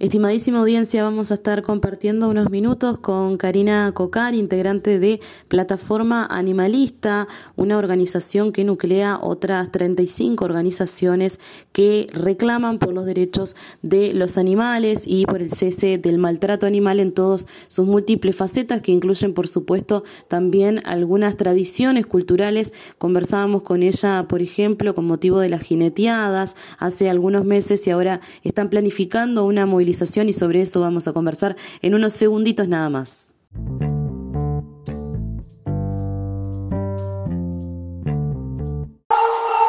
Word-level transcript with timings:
Estimadísima 0.00 0.60
audiencia, 0.60 1.02
vamos 1.02 1.30
a 1.30 1.34
estar 1.34 1.60
compartiendo 1.60 2.30
unos 2.30 2.48
minutos 2.48 2.96
con 2.96 3.36
Karina 3.36 3.92
Cocar, 3.92 4.34
integrante 4.34 4.98
de 4.98 5.20
Plataforma 5.46 6.24
Animalista, 6.24 7.28
una 7.54 7.76
organización 7.76 8.50
que 8.50 8.64
nuclea 8.64 9.18
otras 9.20 9.70
35 9.70 10.42
organizaciones 10.42 11.38
que 11.72 12.06
reclaman 12.14 12.78
por 12.78 12.94
los 12.94 13.04
derechos 13.04 13.56
de 13.82 14.14
los 14.14 14.38
animales 14.38 15.02
y 15.04 15.26
por 15.26 15.42
el 15.42 15.50
cese 15.50 15.98
del 15.98 16.16
maltrato 16.16 16.64
animal 16.66 16.98
en 16.98 17.12
todas 17.12 17.46
sus 17.68 17.86
múltiples 17.86 18.34
facetas, 18.34 18.80
que 18.80 18.92
incluyen, 18.92 19.34
por 19.34 19.48
supuesto, 19.48 20.02
también 20.28 20.80
algunas 20.86 21.36
tradiciones 21.36 22.06
culturales. 22.06 22.72
Conversábamos 22.96 23.64
con 23.64 23.82
ella, 23.82 24.24
por 24.28 24.40
ejemplo, 24.40 24.94
con 24.94 25.04
motivo 25.04 25.40
de 25.40 25.50
las 25.50 25.60
jineteadas 25.60 26.56
hace 26.78 27.10
algunos 27.10 27.44
meses 27.44 27.86
y 27.86 27.90
ahora 27.90 28.22
están 28.44 28.70
planificando 28.70 29.44
una 29.44 29.66
movilización 29.66 29.89
y 30.28 30.32
sobre 30.32 30.62
eso 30.62 30.80
vamos 30.80 31.08
a 31.08 31.12
conversar 31.12 31.56
en 31.82 31.94
unos 31.94 32.12
segunditos 32.12 32.68
nada 32.68 32.88
más. 32.88 33.30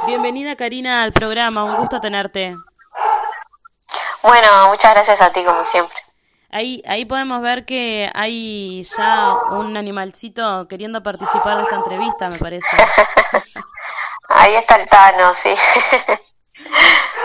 Bienvenida 0.08 0.56
Karina 0.56 1.04
al 1.04 1.14
programa, 1.14 1.64
un 1.64 1.78
gusto 1.78 2.00
tenerte. 2.00 2.56
Bueno, 4.24 4.70
muchas 4.70 4.94
gracias 4.94 5.22
a 5.22 5.32
ti 5.32 5.44
como 5.44 5.64
siempre. 5.64 5.98
Ahí, 6.52 6.84
ahí 6.86 7.06
podemos 7.06 7.42
ver 7.42 7.66
que 7.66 8.12
hay 8.14 8.84
ya 8.84 9.36
un 9.52 9.78
animalcito 9.78 10.68
queriendo 10.68 11.02
participar 11.02 11.58
de 11.58 11.64
esta 11.64 11.78
entrevista, 11.78 12.30
me 12.30 12.38
parece. 12.38 12.78
ahí 14.30 14.54
está 14.56 14.76
el 14.76 14.88
Tano, 14.88 15.34
sí. 15.34 15.54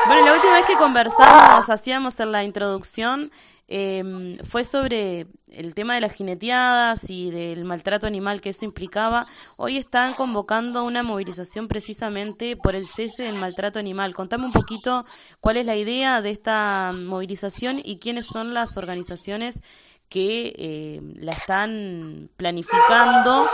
Bueno, 0.07 0.25
la 0.25 0.35
última 0.35 0.53
vez 0.53 0.67
que 0.67 0.77
conversamos, 0.77 1.69
hacíamos 1.69 2.21
en 2.21 2.31
la 2.31 2.45
introducción, 2.45 3.31
em, 3.67 4.39
fue 4.39 4.63
sobre 4.63 5.27
el 5.51 5.75
tema 5.75 5.97
de 5.97 6.01
las 6.01 6.13
jineteadas 6.13 7.11
y 7.11 7.33
del 7.33 7.65
maltrato 7.65 8.07
animal 8.07 8.41
que 8.41 8.51
eso 8.51 8.65
implicaba. 8.65 9.27
Hoy 9.57 9.77
están 9.79 10.15
convocando 10.15 10.85
una 10.85 11.03
movilización 11.03 11.67
precisamente 11.67 12.57
por 12.57 12.77
el 12.77 12.87
cese 12.87 13.25
del 13.25 13.35
maltrato 13.35 13.81
animal. 13.81 14.15
Contame 14.15 14.45
un 14.47 14.53
poquito 14.53 15.05
cuál 15.41 15.57
es 15.57 15.67
la 15.67 15.75
idea 15.75 16.21
de 16.23 16.31
esta 16.31 16.93
movilización 16.95 17.81
y 17.83 17.99
quiénes 17.99 18.27
son 18.27 18.55
las 18.55 18.77
organizaciones 18.77 19.61
que 20.09 20.53
eh, 20.57 21.01
la 21.17 21.33
están 21.33 22.31
planificando. 22.37 23.49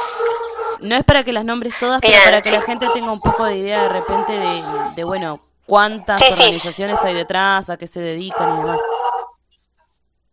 No 0.83 0.97
es 0.97 1.05
para 1.05 1.23
que 1.23 1.33
las 1.33 1.47
nombres 1.47 1.73
todas, 1.81 2.03
pero 2.03 2.19
para 2.25 2.43
que 2.43 2.51
la 2.51 2.61
gente 2.61 2.89
tenga 2.93 3.11
un 3.11 3.21
poco 3.21 3.47
de 3.47 3.57
idea 3.57 3.85
de 3.85 3.89
repente 3.89 4.33
de, 4.33 4.63
de 4.97 5.05
bueno, 5.05 5.41
cuántas 5.67 6.23
organizaciones 6.23 7.03
hay 7.05 7.15
detrás, 7.15 7.71
a 7.71 7.77
qué 7.77 7.87
se 7.87 8.01
dedican 8.01 8.55
y 8.55 8.63
demás. 8.63 8.81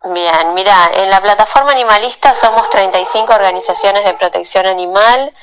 Bien, 0.01 0.53
mira, 0.53 0.91
en 0.93 1.09
la 1.09 1.21
plataforma 1.21 1.71
animalista 1.71 2.33
somos 2.33 2.69
35 2.69 3.33
organizaciones 3.33 4.05
de 4.05 4.13
protección 4.13 4.65
animal, 4.65 5.33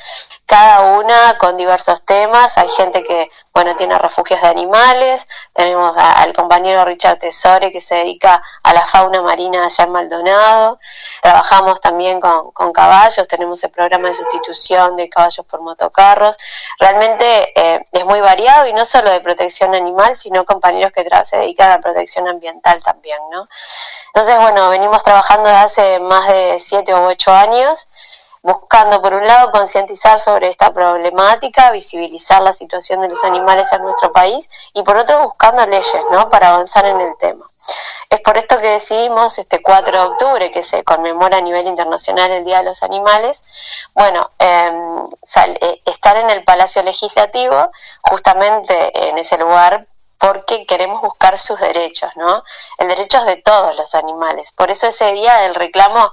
cada 0.46 0.96
una 0.96 1.36
con 1.38 1.56
diversos 1.56 2.02
temas. 2.04 2.56
Hay 2.56 2.68
gente 2.68 3.02
que, 3.02 3.28
bueno, 3.52 3.74
tiene 3.74 3.98
refugios 3.98 4.40
de 4.40 4.46
animales. 4.46 5.26
Tenemos 5.52 5.96
al 5.96 6.32
compañero 6.32 6.84
Richard 6.84 7.18
Tesore 7.18 7.72
que 7.72 7.80
se 7.80 7.96
dedica 7.96 8.40
a 8.62 8.72
la 8.72 8.86
fauna 8.86 9.20
marina 9.22 9.66
allá 9.66 9.84
en 9.84 9.92
Maldonado. 9.92 10.78
Trabajamos 11.20 11.80
también 11.80 12.20
con, 12.20 12.72
caballos, 12.72 13.26
tenemos 13.26 13.62
el 13.64 13.70
programa 13.70 14.08
de 14.08 14.14
sustitución 14.14 14.96
de 14.96 15.08
caballos 15.08 15.44
por 15.46 15.60
motocarros. 15.62 16.36
Realmente 16.78 17.52
eh, 17.60 17.86
es 17.90 18.04
muy 18.04 18.20
variado 18.20 18.66
y 18.66 18.72
no 18.72 18.84
solo 18.84 19.10
de 19.10 19.20
protección 19.20 19.74
animal, 19.74 20.14
sino 20.14 20.44
compañeros 20.44 20.92
que 20.92 21.04
se 21.24 21.38
dedican 21.38 21.72
a 21.72 21.80
protección 21.80 22.28
ambiental 22.28 22.82
también, 22.84 23.18
¿no? 23.32 23.48
Entonces, 24.08 24.38
bueno, 24.38 24.68
venimos 24.70 25.02
trabajando 25.02 25.48
desde 25.48 25.64
hace 25.64 26.00
más 26.00 26.28
de 26.28 26.56
siete 26.58 26.94
u 26.94 26.98
ocho 26.98 27.32
años, 27.32 27.88
buscando 28.46 29.02
por 29.02 29.12
un 29.12 29.26
lado 29.26 29.50
concientizar 29.50 30.20
sobre 30.20 30.48
esta 30.48 30.72
problemática, 30.72 31.72
visibilizar 31.72 32.40
la 32.42 32.52
situación 32.52 33.00
de 33.00 33.08
los 33.08 33.24
animales 33.24 33.72
en 33.72 33.82
nuestro 33.82 34.12
país 34.12 34.48
y 34.72 34.84
por 34.84 34.96
otro 34.96 35.20
buscando 35.24 35.66
leyes, 35.66 36.02
¿no? 36.12 36.30
Para 36.30 36.50
avanzar 36.50 36.86
en 36.86 37.00
el 37.00 37.16
tema. 37.16 37.50
Es 38.08 38.20
por 38.20 38.38
esto 38.38 38.58
que 38.58 38.68
decidimos 38.68 39.36
este 39.38 39.60
4 39.60 40.00
de 40.00 40.06
octubre, 40.06 40.50
que 40.52 40.62
se 40.62 40.84
conmemora 40.84 41.38
a 41.38 41.40
nivel 41.40 41.66
internacional 41.66 42.30
el 42.30 42.44
Día 42.44 42.58
de 42.58 42.66
los 42.66 42.84
Animales, 42.84 43.42
bueno, 43.94 44.30
em, 44.38 45.08
eh, 45.60 45.82
estar 45.84 46.16
en 46.16 46.30
el 46.30 46.44
Palacio 46.44 46.84
Legislativo, 46.84 47.72
justamente 48.00 49.08
en 49.08 49.18
ese 49.18 49.38
lugar 49.38 49.88
porque 50.18 50.66
queremos 50.66 51.02
buscar 51.02 51.36
sus 51.36 51.58
derechos, 51.58 52.10
¿no? 52.14 52.44
El 52.78 52.86
derecho 52.86 53.24
de 53.24 53.36
todos 53.38 53.76
los 53.76 53.96
animales. 53.96 54.52
Por 54.52 54.70
eso 54.70 54.86
ese 54.86 55.10
día 55.12 55.34
del 55.38 55.56
reclamo 55.56 56.12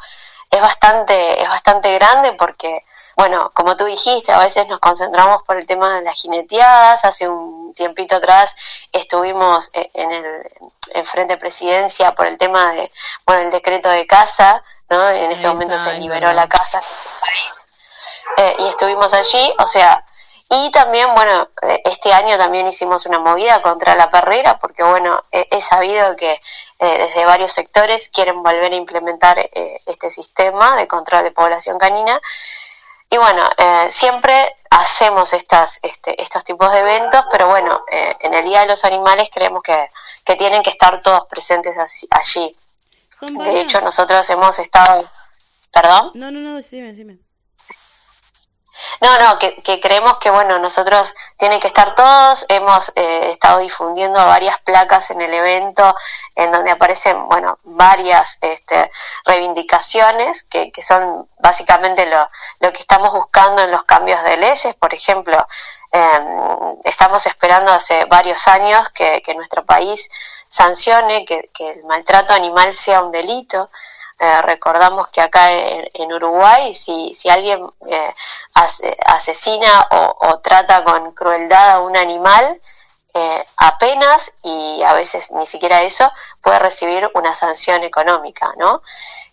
es 0.54 0.62
bastante, 0.62 1.42
es 1.42 1.50
bastante 1.50 1.94
grande 1.96 2.34
porque, 2.34 2.86
bueno, 3.18 3.52
como 3.54 3.76
tú 3.76 3.86
dijiste, 3.86 4.32
a 4.32 4.40
veces 4.40 4.68
nos 4.68 4.80
concentramos 4.80 5.42
por 5.44 5.58
el 5.58 5.66
tema 5.66 5.96
de 5.96 6.04
las 6.04 6.22
jineteadas. 6.22 7.04
Hace 7.06 7.28
un 7.28 7.74
tiempito 7.74 8.18
atrás 8.18 8.56
estuvimos 8.92 9.72
e, 9.74 9.90
en 9.96 10.12
el 10.12 10.52
en 10.94 11.06
frente 11.06 11.34
de 11.34 11.40
presidencia 11.40 12.14
por 12.14 12.28
el 12.28 12.38
tema 12.38 12.74
de, 12.74 12.92
bueno, 13.26 13.42
el 13.42 13.52
decreto 13.52 13.90
de 13.90 14.06
casa, 14.06 14.64
¿no? 14.90 15.10
En 15.10 15.32
este 15.32 15.48
momento 15.48 15.78
se 15.78 15.98
liberó 15.98 16.32
la 16.34 16.48
casa. 16.48 16.82
Eh, 18.38 18.56
y 18.60 18.68
estuvimos 18.68 19.12
allí, 19.14 19.54
o 19.58 19.66
sea, 19.66 20.06
y 20.54 20.70
también, 20.70 21.16
bueno, 21.16 21.50
eh, 21.64 21.82
este 21.86 22.14
año 22.14 22.38
también 22.38 22.68
hicimos 22.68 23.08
una 23.08 23.18
movida 23.18 23.64
contra 23.64 23.96
la 23.96 24.12
perrera, 24.12 24.60
porque, 24.60 24.84
bueno, 24.84 25.24
he 25.32 25.60
sabido 25.62 26.16
que 26.16 26.40
eh, 26.80 26.98
desde 27.00 27.26
varios 27.26 27.52
sectores 27.52 28.10
quieren 28.10 28.44
volver 28.44 28.72
a 28.72 28.76
implementar 28.76 29.40
eh, 29.40 29.82
este 29.88 30.12
sistema 30.12 30.76
de 30.76 30.86
control 30.86 31.24
de 31.24 31.32
población 31.32 31.80
canina. 31.80 32.22
Y 33.10 33.18
bueno, 33.18 33.48
siempre 33.90 34.56
hacemos 34.72 35.34
estas, 35.34 35.80
este, 35.84 36.20
estos 36.20 36.44
tipos 36.44 36.72
de 36.72 36.80
eventos, 36.80 37.24
pero 37.32 37.48
bueno, 37.48 37.84
en 37.92 38.34
el 38.34 38.44
Día 38.44 38.62
de 38.62 38.66
los 38.66 38.84
Animales 38.86 39.30
creemos 39.32 39.62
que, 39.62 39.92
que 40.24 40.36
tienen 40.36 40.64
que 40.64 40.72
estar 40.72 41.00
todos 41.00 41.28
presentes 41.28 41.78
allí. 42.10 42.58
de 43.22 43.62
hecho, 43.62 43.82
nosotros 43.82 44.28
hemos 44.32 44.58
estado... 44.58 45.08
¿Perdón? 45.72 46.12
No, 46.16 46.32
no, 46.32 46.40
no, 46.40 46.56
decime, 46.56 46.88
decime. 46.88 47.23
No, 49.02 49.18
no, 49.18 49.40
que, 49.40 49.80
creemos 49.82 50.18
que, 50.18 50.30
bueno, 50.30 50.60
nosotros 50.60 51.14
tienen 51.38 51.60
que 51.60 51.68
estar 51.68 51.96
todos. 51.96 52.46
Hemos 52.50 52.92
eh, 52.96 53.32
estado 53.32 53.60
difundiendo 53.60 54.20
varias 54.26 54.60
placas 54.62 55.12
en 55.12 55.22
el 55.22 55.34
evento 55.34 55.96
en 56.36 56.52
donde 56.52 56.72
aparecen, 56.72 57.28
bueno, 57.28 57.60
varias 57.64 58.38
este, 58.42 58.92
reivindicaciones 59.26 60.44
que, 60.44 60.72
que 60.72 60.82
son 60.82 61.28
básicamente 61.40 62.06
lo, 62.06 62.30
lo 62.60 62.72
que 62.72 62.80
estamos 62.80 63.12
buscando 63.12 63.62
en 63.62 63.72
los 63.72 63.84
cambios 63.84 64.24
de 64.24 64.38
leyes. 64.38 64.76
Por 64.76 64.94
ejemplo, 64.94 65.46
em, 65.92 66.78
estamos 66.84 67.26
esperando 67.26 67.72
hace 67.72 68.06
varios 68.06 68.48
años 68.48 68.90
que, 68.94 69.22
que 69.22 69.36
nuestro 69.36 69.66
país 69.66 70.10
sancione 70.48 71.26
que, 71.26 71.50
que 71.54 71.70
el 71.70 71.84
maltrato 71.86 72.34
animal 72.34 72.74
sea 72.74 73.02
un 73.02 73.12
delito. 73.12 73.70
Eh, 74.24 74.42
recordamos 74.44 75.10
que 75.10 75.20
acá 75.20 75.52
en, 75.52 76.14
Uruguay, 76.14 76.74
si, 76.74 77.14
si 77.14 77.30
alguien 77.30 77.68
eh, 77.88 78.16
asesina 79.06 79.88
o, 79.92 80.40
trata 80.40 80.82
con 80.86 81.12
crueldad 81.12 81.72
a 81.72 81.80
un 81.82 81.98
animal, 81.98 82.62
eh, 83.14 83.46
apenas 83.58 84.36
y 84.42 84.82
a 84.82 84.94
veces 84.94 85.32
ni 85.32 85.46
siquiera 85.46 85.84
eso 85.84 86.10
puede 86.42 86.58
recibir 86.60 87.12
una 87.16 87.34
sanción 87.34 87.84
económica, 87.84 88.54
¿no? 88.58 88.82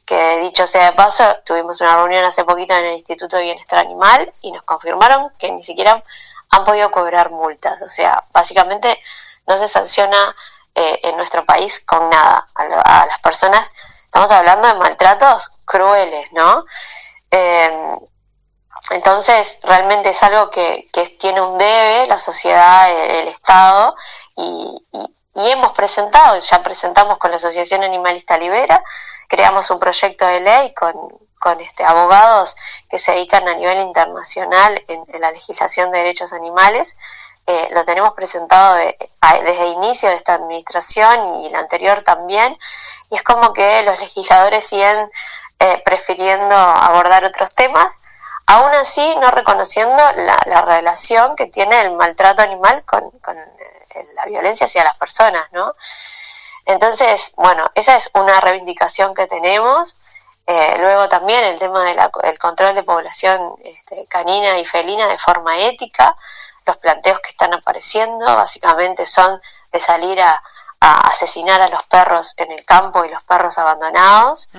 Que 0.05 0.39
dicho 0.39 0.67
sea 0.67 0.87
de 0.87 0.97
paso, 0.97 1.37
tuvimos 1.47 1.81
una 1.81 1.95
reunión 1.95 2.25
hace 2.25 2.45
poquito 2.45 2.75
en 2.75 2.87
el 2.87 2.97
Instituto 2.97 3.37
de 3.37 3.45
Bienestar 3.45 3.79
Animal 3.79 4.33
y 4.41 4.50
nos 4.50 4.65
confirmaron 4.65 5.31
que 5.39 5.53
ni 5.53 5.62
siquiera 5.62 6.03
han 6.50 6.65
podido 6.65 6.91
cobrar 6.91 7.31
multas, 7.31 7.81
o 7.83 7.89
sea, 7.89 8.25
básicamente 8.33 9.00
no 9.47 9.56
se 9.56 9.69
sanciona 9.69 10.34
en 10.75 11.17
nuestro 11.17 11.45
país 11.45 11.81
con 11.81 12.09
nada 12.11 12.49
a 12.55 13.06
las 13.06 13.21
personas 13.21 13.70
Estamos 14.11 14.33
hablando 14.33 14.67
de 14.67 14.75
maltratos 14.75 15.53
crueles, 15.65 16.33
¿no? 16.33 16.65
Em, 17.31 18.01
entonces, 18.91 19.61
realmente 19.62 20.09
es 20.09 20.21
algo 20.25 20.51
que, 20.51 20.91
tiene 21.21 21.41
un 21.41 21.57
debe 21.59 22.09
la 22.09 22.19
sociedad, 22.19 22.91
el, 22.91 23.29
Estado, 23.29 23.95
y, 24.35 24.85
hemos 25.37 25.75
presentado, 25.75 26.37
ya 26.41 26.61
presentamos 26.65 27.19
con 27.19 27.31
la 27.31 27.37
Asociación 27.37 27.85
Animalista 27.85 28.37
Libera, 28.37 28.83
creamos 29.29 29.71
un 29.71 29.79
proyecto 29.79 30.27
de 30.27 30.41
ley 30.41 30.75
con, 30.75 31.61
este, 31.61 31.85
abogados 31.85 32.57
que 32.89 32.99
se 32.99 33.12
dedican 33.12 33.47
a 33.47 33.55
nivel 33.55 33.79
internacional 33.79 34.83
en, 34.89 35.21
la 35.21 35.31
legislación 35.31 35.93
de 35.93 35.99
derechos 35.99 36.33
animales. 36.33 36.97
Eh, 37.47 37.69
lo 37.71 37.85
tenemos 37.85 38.12
presentado 38.15 38.75
desde 38.75 39.62
el 39.67 39.73
inicio 39.75 40.09
de 40.09 40.17
esta 40.17 40.35
administración 40.35 41.43
y 41.43 41.49
la 41.51 41.61
anterior 41.61 42.03
también, 42.03 42.59
y 43.11 43.17
es 43.17 43.23
como 43.23 43.53
que 43.53 43.83
los 43.83 44.01
legisladores 44.01 44.65
siguen 44.65 45.11
eh, 45.59 45.83
prefiriendo 45.85 46.55
abordar 46.55 47.25
otros 47.25 47.53
temas, 47.55 47.99
aún 48.47 48.73
así 48.75 49.15
no 49.21 49.31
reconociendo 49.31 50.03
la, 50.17 50.62
relación 50.62 51.37
que 51.37 51.47
tiene 51.47 51.81
el 51.83 51.93
maltrato 51.93 52.43
animal 52.43 52.83
con, 52.85 53.05
eh, 53.05 54.07
la 54.15 54.25
violencia 54.27 54.67
hacia 54.67 54.85
las 54.85 54.97
personas, 54.97 55.47
¿no? 55.53 55.75
Entonces, 56.67 57.35
bueno, 57.37 57.71
esa 57.75 57.97
es 57.97 58.11
una 58.15 58.41
reivindicación 58.41 59.15
que 59.15 59.27
tenemos. 59.27 59.97
Eh, 60.47 60.75
luego 60.79 61.09
también 61.09 61.45
el 61.45 61.59
tema 61.59 61.85
del 61.85 62.39
control 62.39 62.75
de 62.75 62.83
población 62.83 63.55
este, 63.65 64.07
canina 64.07 64.59
y 64.59 64.65
felina 64.65 65.09
de 65.09 65.19
forma 65.19 65.59
ética. 65.59 66.17
Los 66.65 66.77
planteos 66.77 67.21
que 67.21 67.31
están 67.31 67.53
apareciendo 67.55 68.25
básicamente 68.25 69.05
son 69.05 69.41
de 69.73 69.81
salir 69.81 70.21
a, 70.21 70.43
asesinar 70.81 71.61
a 71.61 71.69
los 71.69 71.82
perros 71.85 72.35
en 72.37 72.53
el 72.53 72.65
campo 72.65 73.05
y 73.05 73.11
los 73.11 73.23
perros 73.25 73.59
abandonados. 73.59 74.50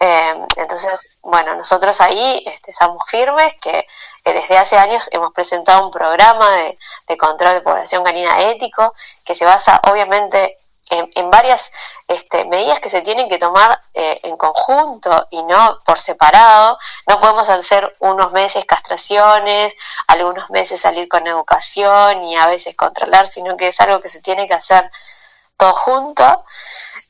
Eh, 0.00 0.46
entonces, 0.56 1.18
bueno, 1.22 1.54
nosotros 1.54 2.00
ahí 2.00 2.42
este, 2.46 2.70
estamos 2.70 3.02
firmes 3.06 3.54
que 3.60 3.86
desde 4.24 4.58
hace 4.58 4.78
años 4.78 5.08
hemos 5.12 5.32
presentado 5.32 5.84
un 5.84 5.90
programa 5.90 6.50
de, 6.50 6.78
de, 7.06 7.16
control 7.16 7.54
de 7.54 7.60
población 7.62 8.04
canina 8.04 8.40
ético 8.42 8.94
que 9.24 9.34
se 9.34 9.44
basa 9.44 9.80
obviamente 9.90 10.58
en, 10.90 11.30
varias 11.30 11.72
este, 12.06 12.44
medidas 12.44 12.80
que 12.80 12.90
se 12.90 13.02
tienen 13.02 13.28
que 13.28 13.38
tomar 13.38 13.80
eh, 13.94 14.20
en 14.22 14.36
conjunto 14.36 15.26
y 15.30 15.42
no 15.42 15.80
por 15.84 16.00
separado. 16.00 16.78
No 17.06 17.20
podemos 17.20 17.48
hacer 17.48 17.94
unos 18.00 18.32
meses 18.32 18.64
castraciones, 18.64 19.74
algunos 20.06 20.50
meses 20.50 20.80
salir 20.80 21.08
con 21.08 21.26
educación 21.26 22.24
y 22.24 22.36
a 22.36 22.46
veces 22.46 22.76
controlar, 22.76 23.26
sino 23.26 23.56
que 23.56 23.68
es 23.68 23.80
algo 23.80 24.00
que 24.00 24.08
se 24.08 24.22
tiene 24.22 24.46
que 24.48 24.54
hacer 24.54 24.90
todo 25.58 25.74
junto 25.74 26.44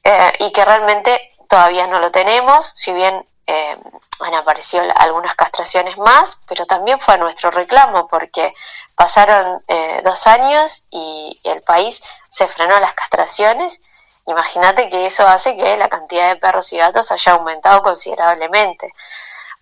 eh, 0.02 0.32
y 0.40 0.50
que 0.50 0.64
realmente 0.64 1.34
todavía 1.48 1.86
no 1.86 2.00
lo 2.00 2.10
tenemos, 2.10 2.72
si 2.74 2.92
bien 2.92 3.24
eh, 3.46 3.76
han 4.20 4.34
aparecido 4.34 4.84
algunas 4.96 5.34
castraciones 5.36 5.96
más, 5.98 6.40
pero 6.48 6.66
también 6.66 6.98
fue 6.98 7.16
nuestro 7.18 7.50
reclamo 7.50 8.08
porque 8.08 8.52
pasaron 8.94 9.62
eh, 9.68 10.00
dos 10.02 10.26
años 10.26 10.86
y 10.90 11.40
el 11.44 11.62
país 11.62 12.02
se 12.28 12.48
frenó 12.48 12.78
las 12.80 12.94
castraciones. 12.94 13.80
Imagínate 14.26 14.88
que 14.88 15.06
eso 15.06 15.26
hace 15.26 15.56
que 15.56 15.76
la 15.76 15.88
cantidad 15.88 16.28
de 16.28 16.36
perros 16.36 16.72
y 16.72 16.78
gatos 16.78 17.12
haya 17.12 17.32
aumentado 17.32 17.82
considerablemente. 17.82 18.92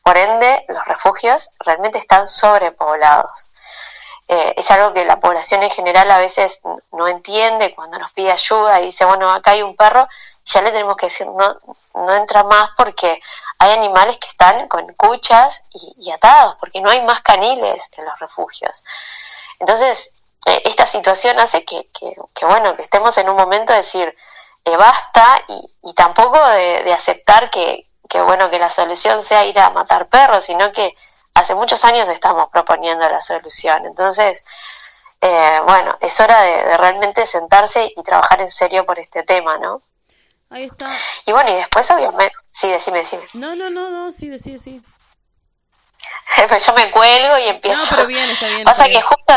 Por 0.02 0.16
ende, 0.16 0.64
los 0.68 0.84
refugios 0.86 1.50
realmente 1.60 1.98
están 1.98 2.26
sobrepoblados. 2.26 3.45
Eh, 4.28 4.54
es 4.56 4.70
algo 4.72 4.92
que 4.92 5.04
la 5.04 5.20
población 5.20 5.62
en 5.62 5.70
general 5.70 6.10
a 6.10 6.18
veces 6.18 6.60
no 6.90 7.06
entiende 7.06 7.74
cuando 7.74 7.98
nos 7.98 8.10
pide 8.12 8.32
ayuda 8.32 8.80
y 8.80 8.86
dice, 8.86 9.04
bueno, 9.04 9.30
acá 9.30 9.52
hay 9.52 9.62
un 9.62 9.76
perro, 9.76 10.08
ya 10.44 10.62
le 10.62 10.72
tenemos 10.72 10.96
que 10.96 11.06
decir, 11.06 11.26
no, 11.28 11.60
no 11.94 12.14
entra 12.14 12.42
más 12.44 12.70
porque 12.76 13.20
hay 13.58 13.72
animales 13.72 14.18
que 14.18 14.28
están 14.28 14.68
con 14.68 14.86
cuchas 14.94 15.64
y, 15.72 16.10
atados, 16.10 16.56
porque 16.58 16.80
no 16.80 16.90
hay 16.90 17.02
más 17.02 17.20
caniles 17.22 17.90
en 17.96 18.04
los 18.04 18.18
refugios. 18.18 18.84
Entonces, 19.60 20.22
eh, 20.46 20.62
esta 20.64 20.86
situación 20.86 21.38
hace 21.38 21.64
que, 21.64 21.88
que, 21.92 22.46
bueno, 22.46 22.76
que 22.76 22.82
estemos 22.82 23.16
en 23.18 23.28
un 23.28 23.36
momento 23.36 23.72
de 23.72 23.78
decir, 23.78 24.14
eh, 24.64 24.76
basta 24.76 25.44
y, 25.82 25.94
tampoco 25.94 26.38
de, 26.48 26.92
aceptar 26.92 27.50
que, 27.50 27.88
que, 28.08 28.20
bueno, 28.20 28.50
que 28.50 28.58
la 28.58 28.70
solución 28.70 29.22
sea 29.22 29.46
ir 29.46 29.58
a 29.58 29.70
matar 29.70 30.08
perros, 30.08 30.44
sino 30.44 30.72
que 30.72 30.96
hace 31.36 31.54
muchos 31.54 31.84
años 31.84 32.08
estamos 32.08 32.48
proponiendo 32.48 33.08
la 33.08 33.20
solución. 33.20 33.84
Entonces, 33.84 34.42
eh, 35.20 35.60
bueno, 35.66 35.96
es 36.00 36.18
hora 36.20 36.40
de, 36.42 36.64
de 36.64 36.76
realmente 36.76 37.26
sentarse 37.26 37.92
y 37.94 38.02
trabajar 38.02 38.40
en 38.40 38.50
serio 38.50 38.86
por 38.86 38.98
este 38.98 39.22
tema, 39.22 39.58
¿no? 39.58 39.82
Ahí 40.50 40.64
está. 40.64 40.88
Y 41.26 41.32
bueno, 41.32 41.50
y 41.50 41.54
después 41.54 41.90
obviamente, 41.90 42.34
sí, 42.50 42.68
decime, 42.68 42.98
decime. 42.98 43.24
No, 43.34 43.54
no, 43.54 43.68
no, 43.68 43.90
no, 43.90 44.12
sí, 44.12 44.28
decime, 44.28 44.58
sí. 44.58 44.82
pues 46.48 46.64
yo 46.64 46.72
me 46.72 46.90
cuelgo 46.90 47.38
y 47.38 47.48
empiezo. 47.48 47.82
No, 47.82 47.86
pero 47.90 48.06
bien, 48.06 48.30
está 48.30 48.48
bien. 48.48 48.64
Pasa 48.64 48.86
que 48.86 49.02
justo, 49.02 49.34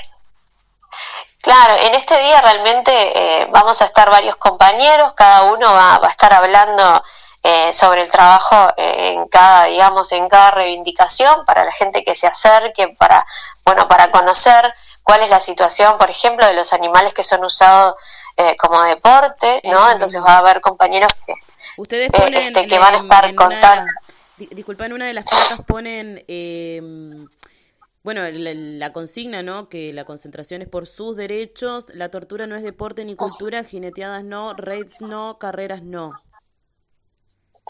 claro, 1.42 1.76
en 1.84 1.96
este 1.96 2.18
día 2.20 2.42
realmente 2.42 3.42
eh, 3.42 3.48
vamos 3.52 3.82
a 3.82 3.86
estar 3.86 4.10
varios 4.10 4.38
compañeros, 4.38 5.14
cada 5.16 5.44
uno 5.44 5.74
va, 5.74 5.98
va 5.98 6.08
a 6.08 6.12
estar 6.12 6.34
hablando 6.34 7.04
eh, 7.44 7.72
sobre 7.72 8.02
el 8.02 8.12
trabajo 8.12 8.56
eh, 8.76 9.14
en 9.14 9.28
cada, 9.28 9.66
digamos, 9.66 10.12
en 10.12 10.28
cada 10.28 10.52
reivindicación 10.52 11.46
para 11.46 11.64
la 11.64 11.72
gente 11.72 12.04
que 12.04 12.16
se 12.16 12.28
acerque, 12.28 12.90
para, 12.98 13.26
bueno, 13.64 13.88
para 13.88 14.12
conocer 14.12 14.74
cuál 15.04 15.24
es 15.24 15.30
la 15.30 15.40
situación, 15.40 15.98
por 15.98 16.10
ejemplo, 16.10 16.46
de 16.46 16.54
los 16.54 16.74
animales 16.74 17.14
que 17.14 17.24
son 17.24 17.44
usados 17.44 17.96
eh, 18.38 18.56
como 18.58 18.82
deporte, 18.84 19.62
¿no? 19.64 19.90
Entonces 19.90 20.22
va 20.24 20.34
a 20.34 20.38
haber 20.40 20.62
compañeros 20.62 21.12
que, 21.26 21.34
Ustedes 21.78 22.10
ponen 22.10 22.36
este, 22.36 22.68
que 22.68 22.78
van 22.78 22.96
a 22.96 22.98
estar 23.00 23.36
contando. 23.36 23.92
Disculpa, 24.38 24.86
en 24.86 24.94
una 24.94 25.08
de 25.08 25.14
las 25.14 25.24
placas 25.24 25.62
ponen, 25.66 26.24
em, 26.28 27.28
bueno, 28.04 28.22
la, 28.32 28.92
consigna, 28.92 29.44
¿no? 29.44 29.70
Que 29.70 29.94
la 29.94 30.04
concentración 30.04 30.62
es 30.62 30.68
por 30.68 30.88
sus 30.88 31.16
derechos, 31.16 31.94
la 31.96 32.10
tortura 32.10 32.48
no 32.48 32.56
es 32.56 32.64
deporte 32.64 33.06
ni 33.06 33.16
cultura, 33.16 33.64
jineteadas 33.64 34.24
no, 34.24 34.54
raids 34.54 35.02
no, 35.02 35.38
carreras 35.40 35.84
no. 35.84 36.12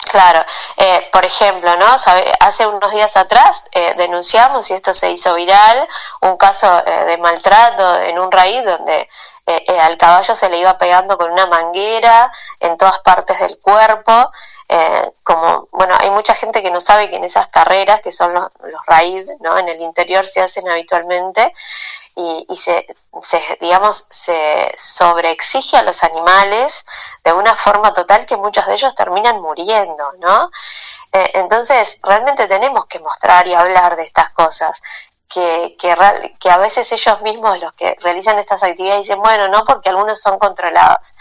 Claro, 0.10 0.44
eh, 0.76 1.08
por 1.12 1.24
ejemplo, 1.24 1.76
¿no? 1.78 1.98
Hace 2.40 2.68
unos 2.68 2.92
días 2.92 3.16
atrás 3.18 3.64
eh, 3.72 3.94
denunciamos, 3.98 4.70
y 4.70 4.74
esto 4.74 4.94
se 4.94 5.12
hizo 5.12 5.34
viral, 5.36 5.88
un 6.22 6.38
caso 6.38 6.84
eh, 6.86 7.06
de 7.06 7.18
maltrato 7.18 8.02
en 8.02 8.20
un 8.20 8.32
raíz 8.32 8.64
donde 8.66 9.10
al 9.80 9.98
caballo 9.98 10.36
se 10.36 10.48
le 10.48 10.60
iba 10.60 10.78
pegando 10.78 11.18
con 11.18 11.32
una 11.32 11.48
manguera 11.48 12.32
en 12.60 12.78
todas 12.78 13.00
partes 13.00 13.40
del 13.40 13.58
cuerpo. 13.58 14.32
como, 15.24 15.68
bueno, 15.72 15.96
hay 16.00 16.12
mucha 16.12 16.36
gente 16.36 16.62
que 16.62 16.70
no 16.70 16.80
sabe 16.80 17.10
que 17.10 17.16
en 17.16 17.24
esas 17.24 17.48
carreras, 17.48 18.02
que 18.02 18.12
son 18.12 18.32
los, 18.32 18.52
los 18.62 18.86
raíz, 18.86 19.28
¿no? 19.40 19.58
En 19.58 19.68
el 19.68 19.82
interior 19.82 20.28
se 20.28 20.42
hacen 20.42 20.70
habitualmente, 20.70 21.52
y, 22.20 22.56
se, 22.56 22.86
digamos, 23.62 24.06
se 24.10 24.74
sobreexige 24.78 25.78
a 25.78 25.84
los 25.84 26.04
animales 26.04 26.86
de 27.24 27.32
una 27.32 27.56
forma 27.56 27.94
total 27.94 28.26
que 28.26 28.36
muchos 28.36 28.66
de 28.68 28.74
ellos 28.74 28.94
terminan 28.94 29.42
muriendo, 29.42 30.12
¿no? 30.20 30.52
Eh, 31.14 31.32
entonces, 31.36 32.00
realmente 32.04 32.29
tenemos 32.36 32.86
que 32.86 33.00
mostrar 33.00 33.48
y 33.48 33.54
hablar 33.54 33.96
de 33.96 34.04
estas 34.04 34.32
cosas. 34.32 34.82
Que, 35.28 35.78
que, 35.80 35.92
a 36.50 36.58
veces 36.58 36.92
ellos 36.92 37.22
mismos, 37.22 37.60
los 37.60 37.74
que 37.74 37.96
realizan 38.02 38.40
estas 38.40 38.64
actividades, 38.64 39.04
dicen, 39.04 39.22
bueno, 39.22 39.48
no 39.48 39.64
porque 39.64 39.90
algunos 39.90 40.20
son 40.20 40.40
controlados. 40.40 41.14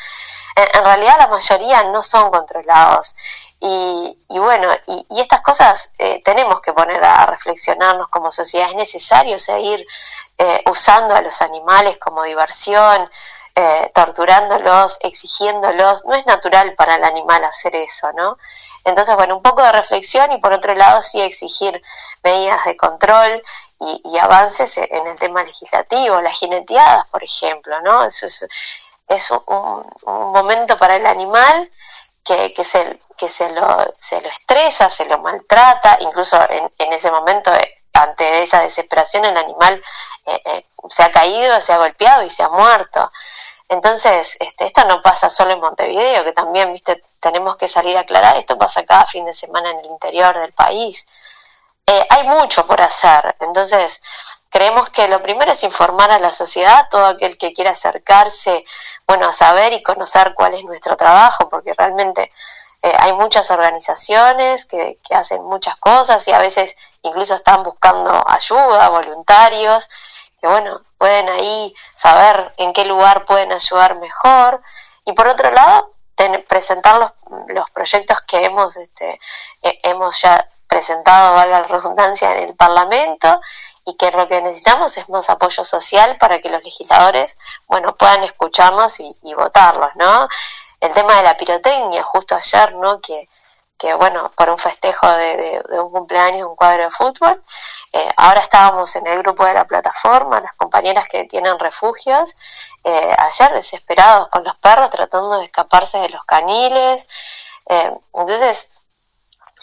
En, 0.57 0.83
realidad 0.83 1.17
la 1.19 1.29
mayoría 1.29 1.83
no 1.85 2.03
son 2.03 2.31
controlados. 2.31 3.17
Y, 3.61 4.19
y 4.31 4.39
bueno, 4.39 4.71
y, 4.87 5.07
y, 5.11 5.21
estas 5.21 5.43
cosas 5.43 5.93
eh, 5.99 6.23
tenemos 6.25 6.61
que 6.63 6.73
poner 6.73 7.05
a 7.05 7.27
reflexionarnos 7.27 8.09
como 8.09 8.31
sociedad. 8.31 8.71
Es 8.71 8.77
necesario 8.77 9.39
seguir 9.39 9.87
eh, 10.39 10.63
usando 10.71 11.15
a 11.15 11.21
los 11.21 11.43
animales 11.43 11.99
como 11.99 12.23
diversión, 12.23 13.11
eh, 13.55 13.91
torturándolos, 13.95 14.99
exigiéndolos. 15.01 16.05
No 16.05 16.15
es 16.15 16.27
natural 16.27 16.75
para 16.75 16.97
el 16.97 17.05
animal 17.05 17.45
hacer 17.45 17.75
eso, 17.77 18.13
¿no? 18.13 18.39
Entonces, 18.85 19.15
bueno, 19.17 19.37
un 19.37 19.43
poco 19.43 19.63
de 19.63 19.73
reflexión 19.73 20.33
y 20.33 20.39
por 20.39 20.53
otro 20.53 20.75
lado 20.75 21.03
sí 21.03 21.21
exigir 21.21 21.83
medidas 22.23 22.65
de 22.65 22.77
control 22.77 23.43
y, 23.81 24.19
avances 24.19 24.77
en 24.79 25.07
el 25.07 25.19
tema 25.19 25.45
legislativo, 25.45 26.21
las 26.21 26.39
jineteadas, 26.39 27.07
por 27.09 27.23
ejemplo, 27.23 27.81
¿no? 27.83 28.05
Eso 28.05 28.27
es, 28.27 28.47
es 29.09 29.31
un, 29.31 29.87
momento 30.07 30.77
para 30.77 30.97
el 30.97 31.07
animal 31.07 31.71
que, 32.25 32.53
que, 32.55 32.65
se, 32.65 32.99
que 33.17 33.29
se, 33.29 33.51
lo, 33.53 33.95
se 34.01 34.21
lo 34.21 34.29
estresa, 34.29 34.89
se 34.89 35.07
lo 35.07 35.19
maltrata, 35.19 35.99
incluso 36.01 36.39
en, 36.51 36.71
en 36.79 36.93
ese 36.93 37.11
momento 37.11 37.53
ante 38.03 38.43
esa 38.43 38.61
desesperación 38.61 39.25
el 39.25 39.37
animal 39.37 39.83
eh, 40.27 40.43
eh, 40.45 40.67
se 40.89 41.03
ha 41.03 41.11
caído, 41.11 41.61
se 41.61 41.73
ha 41.73 41.79
golpeado 41.79 42.23
y 42.23 42.31
se 42.31 42.43
ha 42.43 42.49
muerto. 42.49 43.11
Entonces, 43.69 44.37
este, 44.41 44.67
esto 44.67 44.85
no 44.87 45.03
pasa 45.03 45.29
solo 45.29 45.53
en 45.53 45.61
Montevideo, 45.61 46.25
que 46.25 46.33
también, 46.33 46.73
viste, 46.73 47.03
tenemos 47.21 47.57
que 47.57 47.69
salir 47.69 47.97
a 47.97 48.01
aclarar, 48.01 48.37
esto 48.37 48.57
pasa 48.57 48.85
cada 48.85 49.07
fin 49.07 49.27
de 49.27 49.35
semana 49.35 49.71
en 49.71 49.81
el 49.81 49.87
interior 49.87 50.39
del 50.39 50.53
país. 50.53 51.07
Eh, 51.87 52.07
hay 52.09 52.25
mucho 52.25 52.67
por 52.67 52.81
hacer, 52.81 53.37
entonces 53.41 54.03
creemos 54.51 54.89
que 54.91 55.09
lo 55.09 55.21
primero 55.21 55.53
es 55.53 55.63
informar 55.65 56.11
a 56.11 56.19
la 56.19 56.33
sociedad, 56.33 56.89
todo 56.91 57.07
aquel 57.07 57.37
que 57.37 57.53
quiera 57.53 57.73
acercarse, 57.73 58.65
bueno, 59.07 59.29
a 59.29 59.33
saber 59.33 59.73
y 59.75 59.83
conocer 59.83 60.35
cuál 60.35 60.55
es 60.55 60.65
nuestro 60.65 60.97
trabajo, 60.97 61.49
porque 61.49 61.75
realmente 61.77 62.33
eh, 62.83 62.93
hay 62.97 63.13
muchas 63.13 63.51
organizaciones 63.51 64.65
que, 64.65 64.99
hacen 65.11 65.43
muchas 65.45 65.77
cosas 65.77 66.27
y 66.29 66.33
a 66.33 66.39
veces 66.39 66.77
incluso 67.03 67.35
están 67.35 67.63
buscando 67.65 68.25
ayuda, 68.29 68.89
voluntarios, 68.89 69.89
que 70.41 70.47
bueno, 70.47 70.81
pueden 70.97 71.29
ahí 71.29 71.75
saber 71.95 72.55
en 72.57 72.73
qué 72.73 72.85
lugar 72.85 73.25
pueden 73.25 73.51
ayudar 73.53 73.99
mejor. 73.99 74.63
Y 75.05 75.13
por 75.13 75.27
otro 75.27 75.51
lado, 75.51 75.93
presentar 76.49 77.01
los, 77.01 77.13
los, 77.49 77.71
proyectos 77.71 78.21
que 78.27 78.45
hemos, 78.45 78.77
este, 78.77 79.21
hemos 79.63 80.21
ya 80.21 80.49
presentado, 80.69 81.35
valga 81.35 81.61
la 81.61 81.67
redundancia, 81.67 82.37
en 82.37 82.51
el 82.51 82.57
Parlamento 82.57 83.41
y 83.87 83.97
que 83.97 84.11
lo 84.11 84.29
que 84.29 84.43
necesitamos 84.43 84.97
es 84.99 85.09
más 85.09 85.31
apoyo 85.31 85.65
social 85.65 86.19
para 86.19 86.41
que 86.41 86.51
los 86.51 86.63
legisladores, 86.63 87.39
bueno, 87.67 87.97
puedan 87.97 88.23
escucharnos 88.23 89.01
y 89.01 89.35
votarlos, 89.35 89.91
¿no? 89.95 90.29
El 90.81 90.95
tema 90.95 91.17
de 91.17 91.23
la 91.23 91.37
pirotecnia, 91.37 92.03
justo 92.03 92.35
ayer, 92.35 92.75
¿no? 92.75 93.01
Que, 93.01 93.29
que 93.79 93.95
bueno, 93.95 94.31
por 94.37 94.51
un 94.51 94.59
festejo 94.59 95.09
de, 95.09 95.63
un 95.71 95.91
cumpleaños, 95.91 96.49
un 96.49 96.57
cuadro 96.57 96.85
de 96.85 96.91
fútbol. 96.91 97.43
Eh, 97.93 98.11
ahora 98.17 98.41
estábamos 98.41 98.95
en 98.97 99.07
el 99.07 99.19
grupo 99.19 99.45
de 99.45 99.55
la 99.55 99.67
plataforma, 99.67 100.41
las 100.41 100.53
compañeras 100.55 101.07
que 101.09 101.25
tienen 101.25 101.59
refugios, 101.59 102.37
eh, 102.85 103.17
ayer 103.17 103.53
desesperados 103.53 104.29
con 104.29 104.43
los 104.45 104.57
perros 104.57 104.91
tratando 104.91 105.39
de 105.39 105.47
escaparse 105.47 105.99
de 105.99 106.09
los 106.09 106.25
caniles. 106.25 107.07
Eh, 107.67 107.93
entonces, 108.15 108.69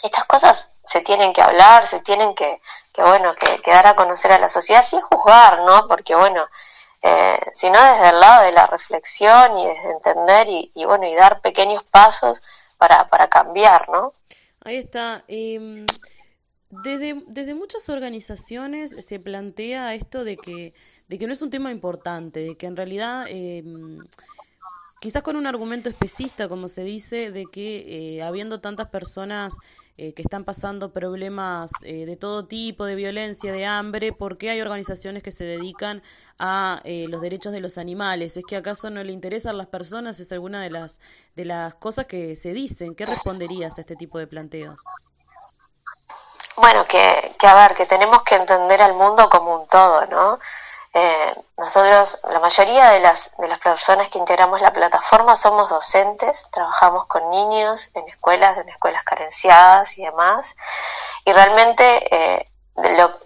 estas 0.02 0.24
cosas 0.24 0.72
se 0.84 1.02
tienen 1.02 1.32
que 1.32 1.42
hablar, 1.42 1.86
se 1.86 2.00
tienen 2.00 2.34
que, 2.34 2.60
que 2.92 3.02
bueno, 3.02 3.34
que, 3.34 3.60
que, 3.60 3.70
dar 3.70 3.86
a 3.86 3.96
conocer 3.96 4.32
a 4.32 4.38
la 4.38 4.48
sociedad 4.48 4.82
sin 4.82 5.00
juzgar, 5.02 5.60
¿no? 5.60 5.88
Porque 5.88 6.14
bueno, 6.14 6.46
eh, 7.02 7.38
sino 7.52 7.74
desde 7.74 8.10
el 8.10 8.20
lado 8.20 8.44
de 8.44 8.52
la 8.52 8.66
reflexión 8.66 9.58
y 9.58 9.66
desde 9.66 9.90
entender 9.90 10.46
y, 10.48 10.84
bueno, 10.84 11.06
y 11.06 11.14
dar 11.14 11.40
pequeños 11.40 11.84
pasos 11.84 12.42
para, 12.78 13.08
para 13.08 13.28
cambiar, 13.28 13.88
¿no? 13.88 14.14
Ahí 14.64 14.76
está. 14.76 15.24
Em, 15.28 15.86
desde, 16.70 17.22
desde 17.28 17.54
muchas 17.54 17.88
organizaciones 17.88 18.94
se 18.98 19.20
plantea 19.20 19.94
esto 19.94 20.24
de 20.24 20.36
que, 20.36 20.74
de 21.08 21.18
que 21.18 21.26
no 21.26 21.32
es 21.32 21.42
un 21.42 21.50
tema 21.50 21.70
importante, 21.70 22.40
de 22.40 22.56
que 22.56 22.66
en 22.66 22.76
realidad, 22.76 23.26
eh, 23.28 23.62
quizás 25.00 25.22
con 25.22 25.36
un 25.36 25.46
argumento 25.46 25.88
especista, 25.88 26.48
como 26.48 26.68
se 26.68 26.82
dice, 26.82 27.30
de 27.30 27.44
que 27.46 28.16
eh, 28.16 28.22
habiendo 28.22 28.60
tantas 28.60 28.88
personas 28.88 29.56
eh, 29.98 30.12
que 30.12 30.20
están 30.20 30.44
pasando 30.44 30.92
problemas 30.92 31.70
eh, 31.82 32.04
de 32.04 32.16
todo 32.16 32.44
tipo, 32.44 32.84
de 32.84 32.94
violencia, 32.94 33.50
de 33.50 33.64
hambre, 33.64 34.12
¿por 34.12 34.36
qué 34.36 34.50
hay 34.50 34.60
organizaciones 34.60 35.22
que 35.22 35.30
se 35.30 35.44
dedican 35.44 36.02
a 36.38 36.80
eh, 36.84 37.06
los 37.08 37.22
derechos 37.22 37.52
de 37.52 37.60
los 37.60 37.78
animales? 37.78 38.36
¿Es 38.36 38.44
que 38.46 38.56
acaso 38.56 38.90
no 38.90 39.02
le 39.02 39.12
interesan 39.12 39.56
las 39.56 39.68
personas? 39.68 40.20
Es 40.20 40.32
alguna 40.32 40.60
de 40.60 40.68
las, 40.68 41.00
de 41.34 41.46
las 41.46 41.74
cosas 41.74 42.04
que 42.04 42.36
se 42.36 42.52
dicen. 42.52 42.94
¿Qué 42.94 43.06
responderías 43.06 43.78
a 43.78 43.80
este 43.80 43.96
tipo 43.96 44.18
de 44.18 44.26
planteos? 44.26 44.82
Bueno, 46.56 46.86
que, 46.86 47.34
que 47.38 47.46
a 47.46 47.54
ver, 47.54 47.74
que 47.74 47.86
tenemos 47.86 48.22
que 48.22 48.34
entender 48.34 48.82
al 48.82 48.94
mundo 48.94 49.30
como 49.30 49.62
un 49.62 49.68
todo, 49.68 50.06
¿no? 50.06 50.38
Eh, 50.98 51.34
nosotros, 51.58 52.20
la 52.30 52.40
mayoría 52.40 52.88
de 52.92 53.00
las, 53.00 53.36
de 53.36 53.48
las 53.48 53.58
personas 53.58 54.08
que 54.08 54.16
integramos 54.16 54.62
la 54.62 54.72
plataforma 54.72 55.36
somos 55.36 55.68
docentes, 55.68 56.46
trabajamos 56.50 57.04
con 57.04 57.28
niños 57.28 57.90
en 57.92 58.08
escuelas, 58.08 58.56
en 58.56 58.66
escuelas 58.70 59.04
carenciadas 59.04 59.98
y 59.98 60.04
demás. 60.04 60.56
Y 61.26 61.34
realmente 61.34 61.84
eh, 62.10 62.48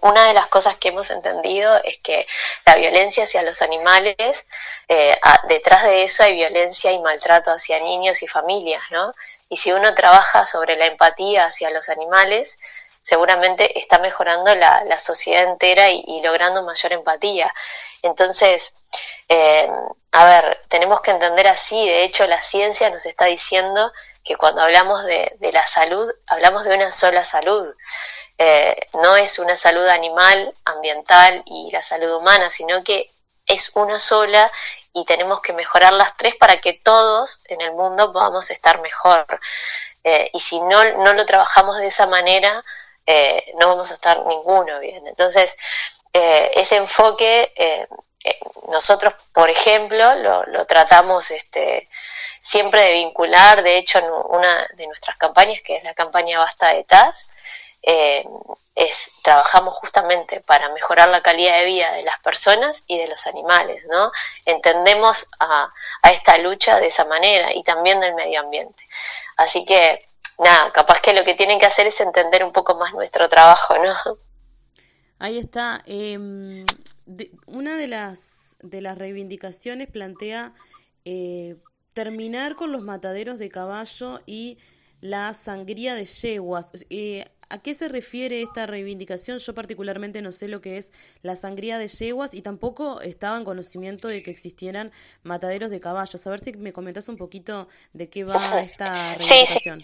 una 0.01 0.25
de 0.25 0.33
las 0.33 0.47
cosas 0.47 0.75
que 0.75 0.89
hemos 0.89 1.11
entendido 1.11 1.77
es 1.85 1.97
que 1.99 2.27
la 2.65 2.75
violencia 2.75 3.23
hacia 3.23 3.41
los 3.41 3.61
animales, 3.61 4.47
eh, 4.89 5.17
detrás 5.47 5.83
de 5.83 6.03
eso 6.03 6.23
hay 6.23 6.35
violencia 6.35 6.91
y 6.91 6.99
maltrato 6.99 7.51
hacia 7.51 7.79
niños 7.79 8.21
y 8.21 8.27
familias, 8.27 8.83
¿no? 8.91 9.13
Y 9.47 9.55
si 9.55 9.71
uno 9.71 9.95
trabaja 9.95 10.45
sobre 10.45 10.75
la 10.75 10.87
empatía 10.87 11.45
hacia 11.45 11.69
los 11.69 11.87
animales, 11.87 12.59
seguramente 13.01 13.79
está 13.79 13.99
mejorando 13.99 14.53
la, 14.55 14.97
sociedad 14.97 15.43
entera 15.43 15.89
y, 15.89 16.21
logrando 16.23 16.63
mayor 16.63 16.93
empatía. 16.93 17.53
Entonces, 18.01 18.75
eh, 19.27 19.69
a 20.11 20.25
ver, 20.25 20.61
tenemos 20.67 21.01
que 21.01 21.11
entender 21.11 21.47
así, 21.47 21.87
de 21.87 22.03
hecho 22.03 22.27
la 22.27 22.41
ciencia 22.41 22.89
nos 22.89 23.05
está 23.05 23.25
diciendo 23.25 23.91
que 24.23 24.35
cuando 24.35 24.61
hablamos 24.61 25.03
de, 25.05 25.33
de 25.39 25.51
la 25.51 25.65
salud, 25.65 26.11
hablamos 26.27 26.63
de 26.63 26.75
una 26.75 26.91
sola 26.91 27.23
salud. 27.23 27.73
Eh, 28.43 28.75
no 28.93 29.17
es 29.17 29.37
una 29.37 29.55
salud 29.55 29.87
animal, 29.87 30.53
ambiental 30.65 31.43
y 31.45 31.69
la 31.71 31.83
salud 31.83 32.11
humana, 32.15 32.49
sino 32.49 32.83
que 32.83 33.11
es 33.45 33.71
una 33.75 33.99
sola 33.99 34.51
y 34.93 35.05
tenemos 35.05 35.41
que 35.41 35.53
mejorar 35.53 35.93
las 35.93 36.17
tres 36.17 36.35
para 36.35 36.59
que 36.59 36.73
todos 36.73 37.41
en 37.45 37.61
el 37.61 37.71
mundo 37.73 38.11
podamos 38.11 38.49
estar 38.49 38.81
mejor. 38.81 39.25
Eh, 40.03 40.31
y 40.33 40.39
si 40.39 40.59
no, 40.59 40.83
no 40.97 41.13
lo 41.13 41.25
trabajamos 41.25 41.77
de 41.77 41.87
esa 41.87 42.07
manera, 42.07 42.63
eh, 43.05 43.53
no 43.59 43.67
vamos 43.69 43.91
a 43.91 43.95
estar 43.95 44.25
ninguno 44.25 44.79
bien. 44.79 45.05
Entonces, 45.07 45.57
eh, 46.13 46.51
ese 46.55 46.77
enfoque, 46.77 47.51
eh, 47.55 47.87
nosotros, 48.69 49.13
por 49.33 49.49
ejemplo, 49.49 50.15
lo, 50.15 50.65
tratamos 50.65 51.31
este, 51.31 51.89
siempre 52.41 52.83
de 52.83 52.93
vincular, 52.93 53.63
de 53.63 53.77
hecho, 53.77 53.99
en 53.99 54.05
una 54.05 54.67
de 54.75 54.87
nuestras 54.87 55.17
campañas, 55.17 55.61
que 55.63 55.75
es 55.77 55.83
la 55.83 55.93
campaña 55.93 56.39
Basta 56.39 56.73
de 56.73 56.83
TAS, 56.83 57.29
es, 58.75 59.11
trabajamos 59.23 59.75
justamente 59.75 60.39
para 60.39 60.69
mejorar 60.69 61.09
la 61.09 61.21
calidad 61.21 61.57
de 61.57 61.65
vida 61.65 61.91
de 61.93 62.03
las 62.03 62.19
personas 62.19 62.83
y 62.87 62.97
de 62.97 63.07
los 63.07 63.25
animales, 63.27 63.83
¿no? 63.89 64.11
Entendemos 64.45 65.27
a, 65.39 65.73
a 66.01 66.11
esta 66.11 66.37
lucha 66.37 66.79
de 66.79 66.87
esa 66.87 67.05
manera 67.05 67.53
y 67.53 67.63
también 67.63 67.99
del 67.99 68.13
medio 68.13 68.39
ambiente. 68.39 68.87
Así 69.35 69.65
que 69.65 69.99
nada, 70.39 70.71
capaz 70.71 71.01
que 71.01 71.13
lo 71.13 71.23
que 71.23 71.35
tienen 71.35 71.59
que 71.59 71.65
hacer 71.65 71.87
es 71.87 71.99
entender 72.01 72.43
un 72.43 72.51
poco 72.51 72.75
más 72.77 72.93
nuestro 72.93 73.29
trabajo, 73.29 73.75
¿no? 73.77 74.17
Ahí 75.19 75.37
está. 75.37 75.81
Em, 75.85 76.65
una 77.45 77.77
de 77.77 77.87
las, 77.87 78.57
de 78.61 78.81
las 78.81 78.97
reivindicaciones 78.97 79.87
plantea 79.87 80.53
eh, 81.05 81.57
terminar 81.93 82.55
con 82.55 82.71
los 82.71 82.81
mataderos 82.81 83.37
de 83.37 83.49
caballo 83.49 84.21
y 84.25 84.57
la 85.01 85.33
sangría 85.33 85.93
de 85.93 86.05
yeguas. 86.05 86.71
Eh, 86.89 87.25
¿A 87.49 87.57
qué 87.57 87.73
se 87.73 87.89
refiere 87.89 88.41
esta 88.41 88.65
reivindicación? 88.65 89.37
Yo 89.39 89.53
particularmente 89.53 90.21
no 90.21 90.31
sé 90.31 90.47
lo 90.47 90.61
que 90.61 90.77
es 90.77 90.93
la 91.21 91.35
sangría 91.35 91.77
de 91.77 91.89
yeguas 91.89 92.33
y 92.33 92.41
tampoco 92.41 93.01
estaba 93.01 93.37
en 93.37 93.43
conocimiento 93.43 94.07
de 94.07 94.23
que 94.23 94.31
existieran 94.31 94.91
mataderos 95.23 95.69
de 95.69 95.81
caballos. 95.81 96.25
A 96.25 96.29
ver 96.29 96.39
si 96.39 96.53
me 96.53 96.71
comentas 96.71 97.09
un 97.09 97.17
poquito 97.17 97.67
de 97.91 98.09
qué 98.09 98.23
va 98.23 98.61
esta 98.61 99.15
reivindicación. 99.19 99.83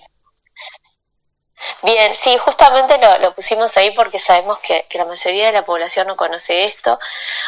Bien, 1.81 2.13
sí, 2.13 2.37
justamente 2.37 2.97
lo, 3.19 3.33
pusimos 3.33 3.75
ahí 3.77 3.91
porque 3.91 4.19
sabemos 4.19 4.59
que, 4.59 4.85
la 4.93 5.05
mayoría 5.05 5.47
de 5.47 5.51
la 5.51 5.65
población 5.65 6.07
no 6.07 6.15
conoce 6.15 6.65
esto. 6.65 6.99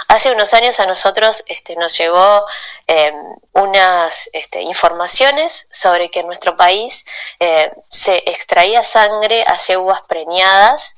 Hace 0.08 0.32
unos 0.32 0.54
años 0.54 0.80
a 0.80 0.88
nosotros 0.88 1.44
este, 1.48 1.76
nos 1.76 1.98
llegó 1.98 2.46
em, 2.88 3.16
unas 3.54 4.30
este, 4.34 4.62
informaciones 4.62 5.68
sobre 5.72 6.10
que 6.10 6.22
en 6.22 6.28
nuestro 6.28 6.56
país 6.56 7.06
eh, 7.40 7.72
se 7.88 8.18
extraía 8.30 8.84
sangre 8.84 9.44
a 9.48 9.58
yeguas 9.58 10.02
preñadas 10.02 10.96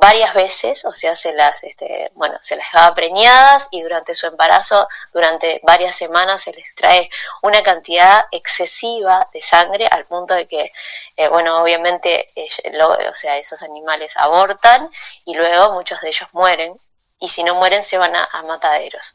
varias 0.00 0.32
veces, 0.32 0.86
o 0.86 0.94
sea, 0.94 1.14
se 1.14 1.34
las, 1.34 1.64
este, 1.64 2.10
bueno, 2.14 2.38
se 2.40 2.56
las 2.56 2.64
dejaba 2.72 2.94
preñadas 2.94 3.68
y 3.72 3.82
durante 3.82 4.14
su 4.14 4.26
embarazo, 4.26 4.88
durante 5.12 5.60
varias 5.64 5.94
semanas, 5.94 6.42
se 6.42 6.52
les 6.52 6.74
trae 6.74 7.10
una 7.42 7.62
cantidad 7.62 8.24
excesiva 8.30 9.28
de 9.34 9.42
sangre 9.42 9.86
al 9.90 10.06
punto 10.06 10.34
de 10.34 10.48
que, 10.48 10.72
eh, 11.16 11.28
bueno, 11.28 11.60
obviamente, 11.60 12.30
o 12.34 13.14
sea, 13.14 13.36
esos 13.36 13.62
animales 13.62 14.16
abortan 14.16 14.90
y 15.26 15.34
luego 15.34 15.74
muchos 15.74 16.00
de 16.00 16.08
ellos 16.08 16.28
mueren 16.32 16.80
y 17.18 17.28
si 17.28 17.44
no 17.44 17.54
mueren 17.54 17.82
se 17.82 17.98
van 17.98 18.16
a, 18.16 18.42
mataderos. 18.44 19.14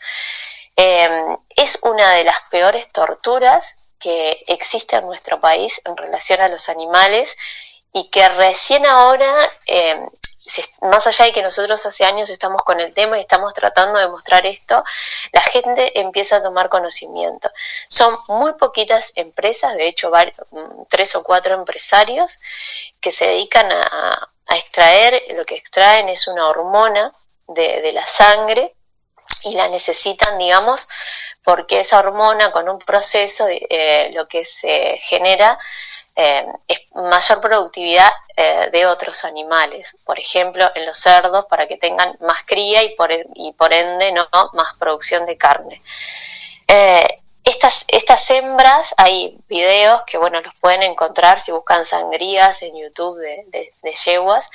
Em, 0.75 1.37
es 1.55 1.79
una 1.81 2.13
de 2.13 2.23
las 2.23 2.37
peores 2.51 2.91
torturas 2.91 3.77
que 3.99 4.43
existe 4.45 4.95
en 4.97 5.07
nuestro 5.07 5.41
país 5.41 5.81
en 5.85 5.97
relación 5.97 6.39
a 6.41 6.49
los 6.49 6.69
animales 6.69 7.35
y 7.93 8.09
que 8.11 8.29
recién 8.29 8.85
ahora 8.85 9.51
eh, 9.65 9.99
más 10.81 11.07
allá 11.07 11.25
de 11.25 11.31
que 11.31 11.41
nosotros 11.41 11.85
hace 11.85 12.05
años 12.05 12.29
estamos 12.29 12.63
con 12.63 12.79
el 12.79 12.93
tema 12.93 13.17
y 13.17 13.21
estamos 13.21 13.53
tratando 13.53 13.99
de 13.99 14.07
mostrar 14.07 14.45
esto, 14.45 14.83
la 15.31 15.41
gente 15.41 15.99
empieza 15.99 16.37
a 16.37 16.43
tomar 16.43 16.69
conocimiento. 16.69 17.51
Son 17.87 18.17
muy 18.27 18.53
poquitas 18.53 19.13
empresas, 19.15 19.75
de 19.75 19.87
hecho 19.87 20.09
mm, 20.09 20.83
tres 20.89 21.15
o 21.15 21.23
cuatro 21.23 21.55
empresarios 21.55 22.39
que 22.99 23.11
se 23.11 23.27
dedican 23.27 23.71
a, 23.71 24.29
extraer, 24.49 25.23
lo 25.35 25.43
que 25.43 25.55
extraen 25.55 26.07
es 26.07 26.29
una 26.29 26.47
hormona 26.47 27.13
de, 27.49 27.91
la 27.91 28.05
sangre 28.05 28.73
y 29.43 29.55
la 29.55 29.67
necesitan, 29.67 30.37
digamos, 30.37 30.87
porque 31.43 31.81
esa 31.81 31.99
hormona 31.99 32.51
con 32.53 32.69
un 32.69 32.79
proceso 32.79 33.45
eh, 33.49 34.09
lo 34.13 34.25
que 34.25 34.45
se 34.45 34.99
genera 35.01 35.59
eh, 36.19 36.47
es 36.67 36.81
mayor 36.95 37.39
productividad 37.41 38.11
eh, 38.35 38.69
de 38.71 38.87
otros 38.87 39.23
animales, 39.23 39.95
por 40.03 40.17
ejemplo 40.17 40.67
en 40.73 40.87
los 40.87 40.97
cerdos 40.97 41.45
para 41.45 41.67
que 41.67 41.77
tengan 41.77 42.17
más 42.21 42.41
cría 42.43 42.81
y 42.81 42.95
por, 42.95 43.11
y 43.35 43.53
por 43.53 43.71
ende 43.71 44.11
no, 44.11 44.27
más 44.53 44.75
producción 44.79 45.27
de 45.27 45.37
carne. 45.37 45.79
Eh, 46.67 47.21
estas, 47.43 47.85
estas 47.89 48.31
hembras, 48.31 48.95
hay 48.97 49.37
videos 49.47 50.01
que 50.07 50.17
bueno 50.17 50.41
los 50.41 50.55
pueden 50.55 50.81
encontrar 50.81 51.39
si 51.39 51.51
buscan 51.51 51.85
sangrías 51.85 52.63
en 52.63 52.75
YouTube 52.75 53.19
de, 53.19 53.43
de, 53.49 53.73
de 53.83 53.93
yeguas. 53.93 54.49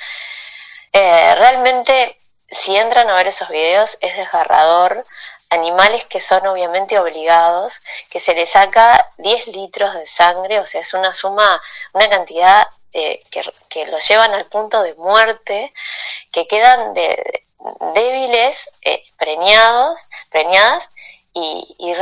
realmente 0.91 2.19
si 2.49 2.75
entran 2.75 3.09
a 3.09 3.15
ver 3.15 3.27
esos 3.27 3.47
videos 3.47 3.97
es 4.01 4.17
desgarrador 4.17 5.05
animales 5.53 6.05
que 6.05 6.19
son 6.19 6.45
obviamente 6.47 6.99
obligados, 6.99 7.81
que 8.09 8.19
se 8.19 8.33
les 8.33 8.49
saca 8.49 9.11
10 9.17 9.47
litros 9.47 9.93
de 9.93 10.05
sangre, 10.05 10.59
o 10.59 10.65
sea, 10.65 10.81
es 10.81 10.93
una 10.93 11.13
suma, 11.13 11.61
una 11.93 12.09
cantidad 12.09 12.67
eh, 12.91 13.23
que, 13.29 13.85
los 13.85 14.07
llevan 14.07 14.33
al 14.33 14.45
punto 14.45 14.83
de 14.83 14.93
muerte, 14.95 15.73
que 16.31 16.47
quedan 16.47 16.93
de, 16.93 17.45
débiles, 17.93 18.69
eh, 18.81 19.03
preñados, 19.17 19.99
preñadas, 20.29 20.91
y, 21.33 21.75
y, 21.79 21.93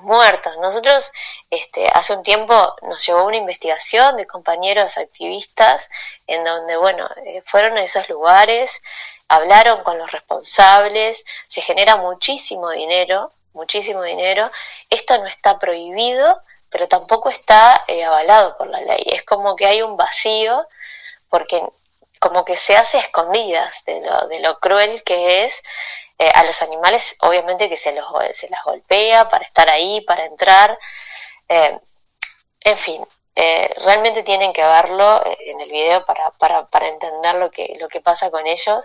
muertos. 0.00 0.56
Nosotros 0.58 1.12
este, 1.50 1.88
hace 1.92 2.14
un 2.14 2.22
tiempo 2.22 2.76
nos 2.82 3.04
llegó 3.06 3.24
una 3.24 3.36
investigación 3.36 4.16
de 4.16 4.26
compañeros 4.26 4.98
activistas 4.98 5.88
en 6.26 6.44
donde, 6.44 6.76
bueno, 6.76 7.08
eh, 7.24 7.42
fueron 7.44 7.78
a 7.78 7.82
esos 7.82 8.08
lugares, 8.08 8.82
hablaron 9.28 9.82
con 9.82 9.98
los 9.98 10.10
responsables, 10.12 11.24
se 11.46 11.60
genera 11.62 11.96
muchísimo 11.96 12.70
dinero, 12.70 13.32
muchísimo 13.54 14.02
dinero. 14.02 14.50
Esto 14.90 15.18
no 15.18 15.26
está 15.26 15.58
prohibido, 15.58 16.42
pero 16.70 16.86
tampoco 16.86 17.30
está 17.30 17.84
eh, 17.88 18.04
avalado 18.04 18.56
por 18.58 18.68
la 18.68 18.80
ley. 18.80 19.02
Es 19.06 19.22
como 19.22 19.56
que 19.56 19.66
hay 19.66 19.82
un 19.82 19.96
vacío 19.96 20.66
porque 21.30 21.62
como 22.20 22.44
que 22.44 22.56
se 22.56 22.76
hace 22.76 22.98
a 22.98 23.02
escondidas 23.02 23.84
de 23.84 24.00
lo, 24.00 24.28
de 24.28 24.40
lo 24.40 24.58
cruel 24.58 25.02
que 25.04 25.44
es 25.44 25.62
eh, 26.20 26.30
a 26.34 26.42
los 26.42 26.62
animales, 26.62 27.16
obviamente 27.20 27.68
que 27.68 27.76
se, 27.76 27.94
los, 27.94 28.04
se 28.32 28.48
las 28.48 28.64
golpea 28.64 29.28
para 29.28 29.44
estar 29.44 29.70
ahí, 29.70 30.00
para 30.00 30.24
entrar. 30.24 30.76
Eh, 31.48 31.78
en 32.60 32.76
fin, 32.76 33.06
eh, 33.36 33.72
realmente 33.84 34.24
tienen 34.24 34.52
que 34.52 34.62
verlo 34.62 35.22
en 35.46 35.60
el 35.60 35.70
video 35.70 36.04
para, 36.04 36.32
para, 36.32 36.66
para, 36.66 36.88
entender 36.88 37.36
lo 37.36 37.52
que, 37.52 37.76
lo 37.78 37.88
que 37.88 38.00
pasa 38.00 38.32
con 38.32 38.48
ellos. 38.48 38.84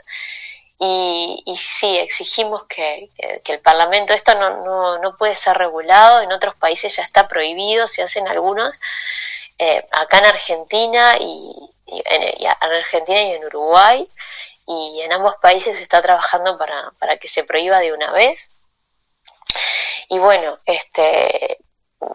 Y, 0.78 1.42
y 1.48 1.58
sí, 1.58 1.98
exigimos 1.98 2.66
que, 2.66 3.10
que, 3.44 3.54
el 3.54 3.62
Parlamento, 3.62 4.14
esto 4.14 4.36
no, 4.36 4.64
no, 4.64 5.00
no, 5.00 5.18
puede 5.18 5.34
ser 5.34 5.58
regulado, 5.58 6.22
en 6.22 6.32
otros 6.32 6.54
países 6.56 6.96
ya 6.96 7.04
está 7.04 7.28
prohibido, 7.28 7.88
se 7.88 8.04
hacen 8.04 8.28
algunos, 8.28 8.80
acá 9.92 10.20
en 10.20 10.26
Argentina 10.26 11.16
y, 11.20 11.56
y 11.88 12.04
en, 12.06 12.48
Argentina 12.60 13.22
y 13.22 13.32
en 13.34 13.46
Uruguay, 13.46 14.08
y 14.66 15.02
en 15.02 15.12
ambos 15.12 15.36
países 15.42 15.78
se 15.78 15.84
está 15.84 16.02
trabajando 16.02 16.58
para, 16.58 16.92
para 17.00 17.18
que 17.18 17.28
se 17.28 17.44
prohíba 17.44 17.80
de 17.80 17.94
una 17.94 18.12
vez. 18.12 18.52
Y 20.10 20.20
bueno, 20.20 20.60
este, 20.66 21.58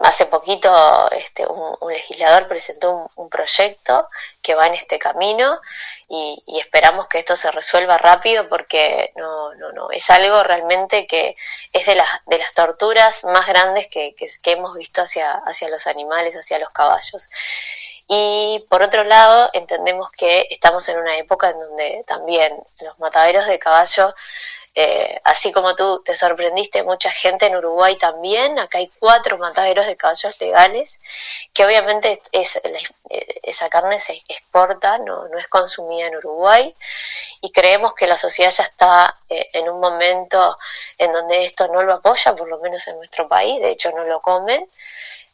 hace 0.01 0.25
poquito 0.25 1.09
este, 1.11 1.45
un, 1.47 1.77
legislador 1.91 2.47
presentó 2.47 3.09
un, 3.15 3.29
proyecto 3.29 4.07
que 4.41 4.55
va 4.55 4.67
en 4.67 4.75
este 4.75 4.99
camino 4.99 5.59
y, 6.07 6.41
esperamos 6.59 7.07
que 7.07 7.19
esto 7.19 7.35
se 7.35 7.51
resuelva 7.51 7.97
rápido 7.97 8.47
porque 8.49 9.11
no, 9.15 9.53
no, 9.55 9.71
no, 9.71 9.91
es 9.91 10.09
algo 10.09 10.43
realmente 10.43 11.07
que 11.07 11.35
es 11.71 11.85
de 11.85 11.95
las, 11.95 12.09
de 12.25 12.37
las 12.37 12.53
torturas 12.53 13.23
más 13.23 13.47
grandes 13.47 13.87
que, 13.87 14.15
que, 14.15 14.27
que 14.41 14.51
hemos 14.51 14.75
visto 14.75 15.01
hacia, 15.01 15.31
hacia 15.45 15.69
los 15.69 15.87
animales, 15.87 16.35
hacia 16.35 16.59
los 16.59 16.69
caballos. 16.71 17.29
Y 18.11 18.65
por 18.69 18.81
otro 18.81 19.03
lado, 19.03 19.51
entendemos 19.53 20.11
que 20.11 20.47
estamos 20.49 20.89
en 20.89 20.97
una 20.97 21.15
época 21.19 21.51
en 21.51 21.59
donde 21.59 22.03
también 22.07 22.57
los 22.81 22.97
mataderos 22.97 23.45
de 23.45 23.59
caballo, 23.59 24.15
eh, 24.73 25.21
así 25.23 25.51
como 25.51 25.75
tú 25.75 26.01
te 26.03 26.15
sorprendiste, 26.15 26.81
mucha 26.81 27.11
gente 27.11 27.45
en 27.45 27.55
Uruguay 27.55 27.97
también, 27.97 28.57
acá 28.57 28.79
hay 28.79 28.89
cuatro 28.97 29.37
mataderos 29.37 29.85
de 29.85 29.95
caballos 29.95 30.41
legales, 30.41 30.99
que 31.53 31.63
obviamente 31.63 32.19
es, 32.31 32.59
esa 33.43 33.69
carne 33.69 33.99
se 33.99 34.23
exporta, 34.27 34.97
no, 34.97 35.27
no 35.27 35.37
es 35.37 35.47
consumida 35.47 36.07
en 36.07 36.15
Uruguay, 36.15 36.75
y 37.41 37.51
creemos 37.51 37.93
que 37.93 38.07
la 38.07 38.17
sociedad 38.17 38.49
ya 38.49 38.63
está 38.63 39.19
eh, 39.29 39.49
en 39.53 39.69
un 39.69 39.79
momento 39.79 40.57
en 40.97 41.13
donde 41.13 41.43
esto 41.43 41.67
no 41.67 41.83
lo 41.83 41.93
apoya, 41.93 42.35
por 42.35 42.49
lo 42.49 42.57
menos 42.57 42.87
en 42.87 42.97
nuestro 42.97 43.27
país, 43.27 43.61
de 43.61 43.69
hecho 43.69 43.91
no 43.91 44.03
lo 44.03 44.19
comen, 44.19 44.67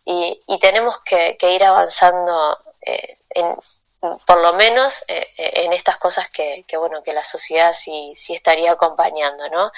y, 0.05 0.41
y 0.47 0.59
tenemos 0.59 0.99
que, 1.01 1.37
ir 1.41 1.63
avanzando 1.63 2.59
eh, 2.81 3.17
en, 3.31 3.55
por 4.25 4.41
lo 4.41 4.53
menos 4.53 5.03
eh, 5.07 5.27
eh, 5.37 5.51
en 5.65 5.73
estas 5.73 5.97
cosas 5.97 6.29
que, 6.29 6.63
que, 6.67 6.77
bueno 6.77 7.01
que 7.03 7.11
la 7.11 7.23
sociedad 7.23 7.73
sí, 7.73 8.13
sí 8.15 8.35
estaría 8.35 8.71
acompañando 8.71 9.49
no 9.49 9.71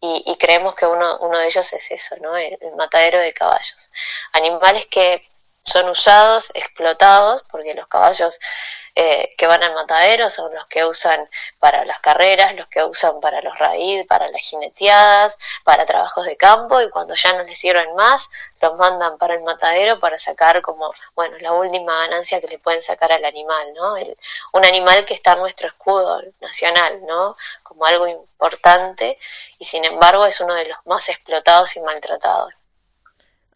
y, 0.00 0.36
creemos 0.38 0.74
que 0.74 0.86
uno, 0.86 1.18
uno 1.18 1.38
de 1.38 1.46
ellos 1.46 1.72
es 1.72 1.90
eso 1.90 2.16
no 2.20 2.36
el 2.36 2.58
matadero 2.76 3.18
de 3.18 3.32
caballos. 3.32 3.90
Animales 4.32 4.86
que 4.86 5.26
son 5.66 5.88
usados 5.88 6.52
explotados 6.54 7.44
porque 7.50 7.74
los 7.74 7.88
caballos 7.88 8.38
eh, 8.94 9.34
que 9.36 9.48
van 9.48 9.62
al 9.64 9.74
matadero 9.74 10.30
son 10.30 10.54
los 10.54 10.66
que 10.68 10.84
usan 10.84 11.28
para 11.58 11.84
las 11.84 12.00
carreras, 12.00 12.54
los 12.54 12.68
que 12.68 12.84
usan 12.84 13.20
para 13.20 13.42
los 13.42 13.58
raíz, 13.58 14.06
para 14.06 14.28
las 14.28 14.40
jineteadas, 14.42 15.36
para 15.64 15.84
trabajos 15.84 16.24
de 16.24 16.36
campo 16.36 16.80
y 16.80 16.88
cuando 16.88 17.14
ya 17.14 17.32
no 17.32 17.42
les 17.42 17.58
sirven 17.58 17.94
más, 17.96 18.30
los 18.62 18.78
mandan 18.78 19.18
para 19.18 19.34
el 19.34 19.42
matadero 19.42 19.98
para 19.98 20.18
sacar 20.18 20.62
como, 20.62 20.94
bueno, 21.16 21.36
la 21.40 21.52
última 21.52 21.94
ganancia 22.06 22.40
que 22.40 22.48
le 22.48 22.58
pueden 22.60 22.82
sacar 22.82 23.12
al 23.12 23.24
animal, 23.24 23.74
¿no? 23.74 23.96
El, 23.96 24.16
un 24.52 24.64
animal 24.64 25.04
que 25.04 25.14
está 25.14 25.32
en 25.32 25.40
nuestro 25.40 25.66
escudo 25.68 26.22
nacional, 26.40 27.04
¿no? 27.06 27.36
Como 27.64 27.84
algo 27.84 28.06
importante 28.06 29.18
y 29.58 29.64
sin 29.64 29.84
embargo 29.84 30.24
es 30.26 30.40
uno 30.40 30.54
de 30.54 30.66
los 30.66 30.78
más 30.86 31.08
explotados 31.08 31.76
y 31.76 31.80
maltratados. 31.80 32.54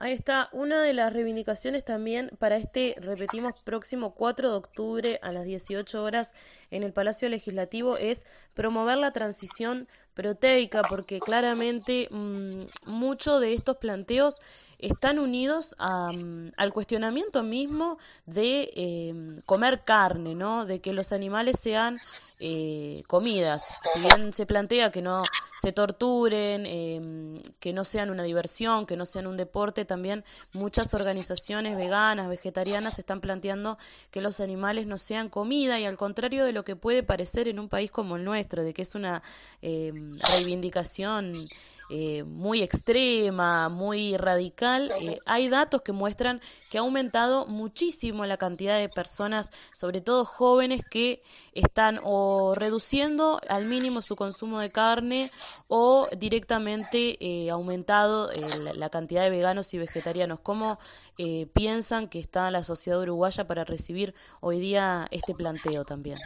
Ahí 0.03 0.15
está, 0.15 0.49
una 0.53 0.83
de 0.83 0.95
las 0.95 1.13
reivindicaciones 1.13 1.85
también 1.85 2.31
para 2.39 2.57
este, 2.57 2.97
repetimos, 3.03 3.63
próximo 3.63 4.15
4 4.15 4.51
de 4.51 4.57
octubre 4.57 5.19
a 5.21 5.31
las 5.31 5.45
18 5.45 6.03
horas 6.03 6.33
en 6.71 6.85
el 6.85 6.95
Palacio 6.95 7.29
Legislativo 7.29 7.99
es 7.99 8.25
promover 8.55 8.97
la 8.97 9.13
transición 9.13 9.89
proteica, 10.15 10.85
porque 10.89 11.21
claramente 11.21 12.09
mmm, 12.11 12.63
muchos 12.87 13.43
de 13.43 13.53
estos 13.53 13.77
planteos 13.77 14.39
están 14.83 15.19
unidos 15.19 15.75
a, 15.79 16.13
mm, 16.13 16.53
al 16.57 16.73
cuestionamiento 16.73 17.43
mismo 17.43 17.99
de 18.27 18.71
eh, 18.75 19.15
comer 19.47 19.83
carne, 19.85 20.35
¿no? 20.35 20.65
De 20.67 20.81
que 20.81 20.93
los 20.93 21.13
animales 21.13 21.59
sean 21.61 21.97
eh, 22.43 23.03
comidas. 23.07 23.75
Si 23.93 24.01
bien 24.01 24.33
se 24.33 24.47
plantea 24.47 24.91
que 24.91 25.03
no 25.03 25.25
se 25.61 25.73
torturen, 25.73 26.65
eh, 26.65 27.43
que 27.61 27.75
no 27.75 27.85
sean 27.85 28.09
una 28.09 28.23
diversión, 28.23 28.87
que 28.87 28.97
no 28.97 29.05
sean 29.05 29.27
un 29.27 29.37
deporte, 29.37 29.85
también 29.85 30.25
muchas 30.55 30.95
organizaciones 30.95 31.77
veganas, 31.77 32.31
vegetarianas 32.31 32.99
están 32.99 33.21
planteando 33.21 33.77
que 34.11 34.23
los 34.23 34.41
animales 34.41 34.87
no 34.87 34.97
sean 34.97 35.29
comida 35.29 35.79
y 35.81 35.85
al 35.85 35.99
contrario 35.99 36.47
de 36.47 36.53
lo 36.53 36.65
que 36.65 36.77
puede 36.77 37.03
parecer 37.03 37.47
en 37.47 37.59
un 37.59 37.69
país 37.69 37.91
como 37.91 38.17
el 38.17 38.25
nuestro, 38.25 38.65
de 38.65 38.73
que 38.73 38.83
es 38.83 38.95
una 38.95 39.23
eh, 39.61 39.93
reivindicación 40.33 41.47
eh, 41.91 42.25
muy 42.25 42.63
extrema, 42.63 43.69
muy 43.69 44.17
radical, 44.17 44.91
eh, 45.01 45.19
hay 45.27 45.49
datos 45.49 45.83
que 45.83 45.93
muestran 45.93 46.41
que 46.71 46.79
ha 46.79 46.83
aumentado 46.83 47.47
muchísimo 47.47 48.25
la 48.27 48.37
cantidad 48.37 48.79
de 48.79 48.89
personas, 48.89 49.51
sobre 49.73 50.01
todo 50.01 50.25
jóvenes, 50.25 50.83
que 50.89 51.23
están 51.53 52.01
o 52.03 52.55
reduciendo 52.55 53.41
al 53.49 53.67
mínimo 53.67 54.03
su 54.03 54.17
consumo 54.17 54.61
de 54.61 54.71
carne 54.71 55.31
o 55.69 56.09
directamente 56.17 57.17
eh, 57.21 57.51
aumentado 57.51 58.31
eh, 58.33 58.41
la, 58.65 58.75
la, 58.75 58.91
cantidad 58.91 59.23
de 59.23 59.31
veganos 59.31 59.73
y 59.75 59.79
vegetarianos. 59.79 60.41
¿Cómo 60.41 60.79
eh, 61.19 61.47
piensan 61.53 62.09
que 62.09 62.19
está 62.19 62.51
la 62.51 62.65
sociedad 62.65 63.01
uruguaya 63.01 63.47
para 63.47 63.65
recibir 63.65 64.15
hoy 64.41 64.61
día 64.61 65.07
este 65.11 65.35
planteo 65.35 65.85
también? 65.85 66.19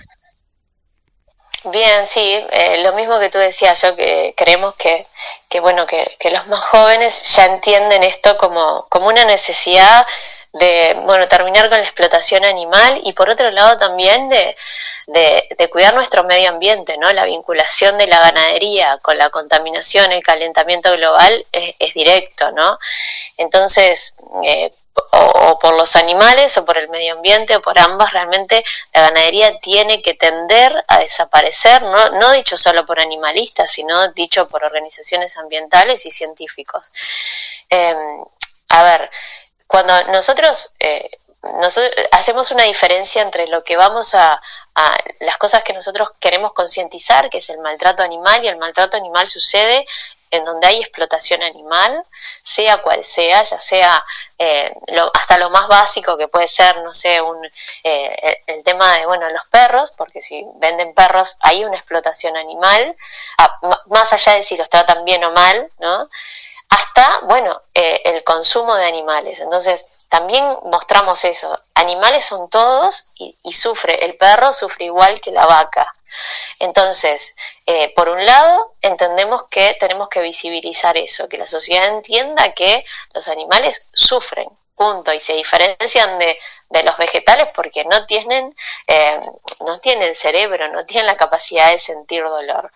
Bien, 1.64 2.06
sí, 2.06 2.44
eh, 2.52 2.82
lo 2.82 2.92
mismo 2.92 3.18
que 3.18 3.30
tú 3.30 3.38
decías, 3.38 3.80
yo 3.80 3.96
que 3.96 4.34
creemos 4.36 4.74
que, 4.74 5.06
que 5.48 5.60
bueno, 5.60 5.86
que, 5.86 6.04
los 6.30 6.46
más 6.46 6.62
jóvenes 6.62 7.34
ya 7.34 7.46
entienden 7.46 8.02
esto 8.04 8.36
como, 8.36 8.86
como 8.90 9.08
una 9.08 9.24
necesidad 9.24 10.06
de, 10.52 10.94
bueno, 11.04 11.26
terminar 11.26 11.70
con 11.70 11.78
la 11.78 11.84
explotación 11.84 12.44
animal 12.44 13.00
y 13.04 13.14
por 13.14 13.30
otro 13.30 13.50
lado 13.50 13.78
también 13.78 14.28
de, 14.28 14.56
de, 15.06 15.48
de, 15.56 15.70
cuidar 15.70 15.94
nuestro 15.94 16.22
medio 16.24 16.50
ambiente, 16.50 16.98
¿no? 16.98 17.12
La 17.12 17.24
vinculación 17.24 17.96
de 17.98 18.06
la 18.08 18.20
ganadería 18.20 18.98
con 19.02 19.16
la 19.16 19.30
contaminación, 19.30 20.12
el 20.12 20.22
calentamiento 20.22 20.92
global 20.92 21.46
es, 21.50 21.74
es 21.78 21.94
directo, 21.94 22.52
¿no? 22.52 22.78
Entonces, 23.38 24.16
eh, 24.44 24.70
o, 24.94 25.58
por 25.58 25.74
los 25.74 25.96
animales 25.96 26.56
o 26.56 26.64
por 26.64 26.78
el 26.78 26.88
medio 26.88 27.14
ambiente 27.14 27.56
o 27.56 27.62
por 27.62 27.78
ambas, 27.78 28.12
realmente 28.12 28.64
la 28.92 29.02
ganadería 29.02 29.58
tiene 29.60 30.02
que 30.02 30.14
tender 30.14 30.84
a 30.88 30.98
desaparecer, 30.98 31.82
no, 31.82 32.10
no 32.10 32.30
dicho 32.32 32.56
solo 32.56 32.86
por 32.86 33.00
animalistas, 33.00 33.72
sino 33.72 34.08
dicho 34.08 34.46
por 34.46 34.64
organizaciones 34.64 35.36
ambientales 35.36 36.06
y 36.06 36.10
científicos. 36.10 36.92
Eh, 37.70 37.94
a 38.68 38.82
ver, 38.82 39.10
cuando 39.66 40.04
nosotros, 40.04 40.72
eh, 40.78 41.10
nosotros 41.60 41.92
hacemos 42.12 42.50
una 42.50 42.64
diferencia 42.64 43.22
entre 43.22 43.46
lo 43.48 43.64
que 43.64 43.76
vamos 43.76 44.14
a 44.14 44.40
las 45.20 45.36
cosas 45.36 45.62
que 45.62 45.72
nosotros 45.72 46.10
queremos 46.18 46.52
concientizar, 46.52 47.30
que 47.30 47.38
es 47.38 47.48
el 47.50 47.58
maltrato 47.58 48.02
animal, 48.02 48.44
y 48.44 48.48
el 48.48 48.56
maltrato 48.56 48.96
animal 48.96 49.28
sucede 49.28 49.86
en 50.34 50.44
donde 50.44 50.66
hay 50.66 50.80
explotación 50.80 51.42
animal, 51.42 52.04
sea 52.42 52.82
cual 52.82 53.04
sea, 53.04 53.42
ya 53.42 53.60
sea 53.60 54.04
eh, 54.38 54.74
hasta 55.14 55.38
lo 55.38 55.48
más 55.50 55.68
básico 55.68 56.16
que 56.16 56.26
puede 56.26 56.48
ser, 56.48 56.82
no 56.82 56.92
sé, 56.92 57.20
un, 57.20 57.38
eh, 57.84 58.42
el, 58.46 58.64
tema 58.64 58.96
de, 58.96 59.06
bueno, 59.06 59.28
los 59.30 59.44
perros, 59.46 59.92
porque 59.96 60.20
si 60.20 60.44
venden 60.56 60.92
perros 60.92 61.36
hay 61.40 61.64
una 61.64 61.76
explotación 61.76 62.36
animal, 62.36 62.96
a, 63.38 63.60
más 63.86 64.12
allá 64.12 64.34
de 64.34 64.42
si 64.42 64.56
los 64.56 64.68
tratan 64.68 65.04
bien 65.04 65.22
o 65.22 65.30
mal, 65.30 65.70
¿no? 65.78 66.08
Hasta, 66.68 67.20
bueno, 67.22 67.62
eh, 67.72 68.02
el 68.04 68.24
consumo 68.24 68.74
de 68.74 68.86
animales. 68.86 69.38
Entonces, 69.38 69.86
también 70.14 70.44
mostramos 70.66 71.24
eso. 71.24 71.60
Animales 71.74 72.24
son 72.24 72.48
todos 72.48 73.10
y, 73.16 73.52
sufre, 73.52 74.04
el 74.04 74.16
perro 74.16 74.52
sufre 74.52 74.84
igual 74.84 75.20
que 75.20 75.32
la 75.32 75.44
vaca. 75.44 75.92
Entonces, 76.60 77.34
eh, 77.66 77.92
por 77.96 78.08
un 78.08 78.24
lado, 78.24 78.76
entendemos 78.80 79.46
que 79.50 79.76
tenemos 79.80 80.08
que 80.08 80.20
visibilizar 80.20 80.96
eso, 80.96 81.28
que 81.28 81.36
la 81.36 81.48
sociedad 81.48 81.88
entienda 81.88 82.52
que 82.52 82.84
los 83.12 83.26
animales 83.26 83.88
sufren, 83.92 84.48
punto, 84.76 85.12
y 85.12 85.18
se 85.18 85.32
diferencian 85.32 86.16
de, 86.20 86.38
los 86.84 86.96
vegetales 86.96 87.48
porque 87.52 87.84
no 87.84 88.06
tienen, 88.06 88.54
eh, 88.86 89.18
no 89.66 89.80
tienen 89.80 90.14
cerebro, 90.14 90.68
no 90.68 90.86
tienen 90.86 91.08
la 91.08 91.16
capacidad 91.16 91.72
de 91.72 91.80
sentir 91.80 92.22
dolor. 92.22 92.70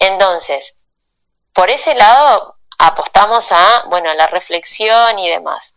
Entonces, 0.00 0.78
por 1.52 1.70
ese 1.70 1.94
lado 1.94 2.56
apostamos 2.76 3.52
a, 3.52 3.84
bueno, 3.86 4.12
la 4.14 4.26
reflexión 4.26 5.20
y 5.20 5.30
demás. 5.30 5.76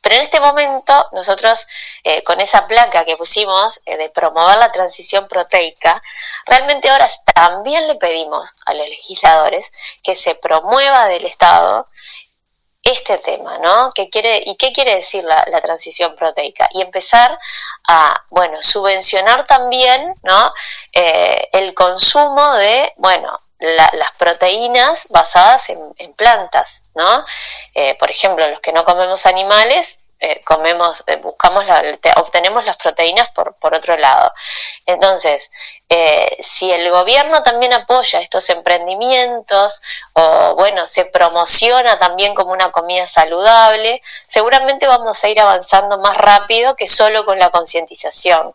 Pero 0.00 0.16
en 0.16 0.22
este 0.22 0.40
momento 0.40 1.08
nosotros 1.12 1.66
eh, 2.02 2.22
con 2.24 2.40
esa 2.40 2.66
placa 2.66 3.04
que 3.04 3.16
pusimos 3.16 3.80
eh, 3.84 3.96
de 3.96 4.10
promover 4.10 4.58
la 4.58 4.72
transición 4.72 5.28
proteica, 5.28 6.02
realmente 6.46 6.88
ahora 6.88 7.08
también 7.34 7.86
le 7.86 7.96
pedimos 7.96 8.54
a 8.66 8.74
los 8.74 8.88
legisladores 8.88 9.70
que 10.02 10.14
se 10.14 10.34
promueva 10.34 11.06
del 11.06 11.26
Estado 11.26 11.88
este 12.82 13.18
tema, 13.18 13.58
¿no? 13.58 13.92
¿Qué 13.92 14.08
quiere, 14.08 14.42
¿Y 14.46 14.56
qué 14.56 14.72
quiere 14.72 14.94
decir 14.94 15.22
la, 15.24 15.44
transición 15.60 16.14
proteica? 16.14 16.68
Y 16.72 16.80
empezar 16.80 17.38
a, 17.86 18.24
bueno, 18.30 18.62
subvencionar 18.62 19.46
también, 19.46 20.14
¿no? 20.22 20.52
Eh, 20.92 21.48
el 21.52 21.74
consumo 21.74 22.54
de, 22.54 22.92
bueno, 22.96 23.38
las 23.60 24.12
proteínas 24.16 25.08
basadas 25.10 25.70
en, 25.70 26.12
plantas, 26.14 26.84
¿no? 26.94 27.24
Eh, 27.74 27.96
por 27.98 28.10
ejemplo, 28.10 28.48
los 28.48 28.60
que 28.60 28.72
no 28.72 28.84
comemos 28.84 29.26
animales, 29.26 30.04
eh, 30.20 30.42
comemos, 30.44 31.04
eh, 31.06 31.16
buscamos, 31.16 31.64
la, 31.66 31.82
obtenemos 32.16 32.64
las 32.66 32.76
proteínas 32.76 33.30
por 33.30 33.74
otro 33.74 33.96
lado. 33.96 34.32
Entonces, 34.86 35.50
si 36.40 36.70
el 36.70 36.90
gobierno 36.90 37.42
también 37.42 37.72
apoya 37.72 38.20
estos 38.20 38.48
emprendimientos 38.50 39.82
o, 40.12 40.54
bueno, 40.56 40.86
se 40.86 41.04
promociona 41.06 41.98
también 41.98 42.34
como 42.34 42.52
una 42.52 42.70
comida 42.72 43.06
saludable, 43.06 44.02
seguramente 44.26 44.86
vamos 44.86 45.22
a 45.22 45.28
ir 45.28 45.40
avanzando 45.40 45.98
más 45.98 46.16
rápido 46.16 46.74
que 46.76 46.86
solo 46.86 47.24
con 47.24 47.38
la 47.38 47.50
concientización 47.50 48.54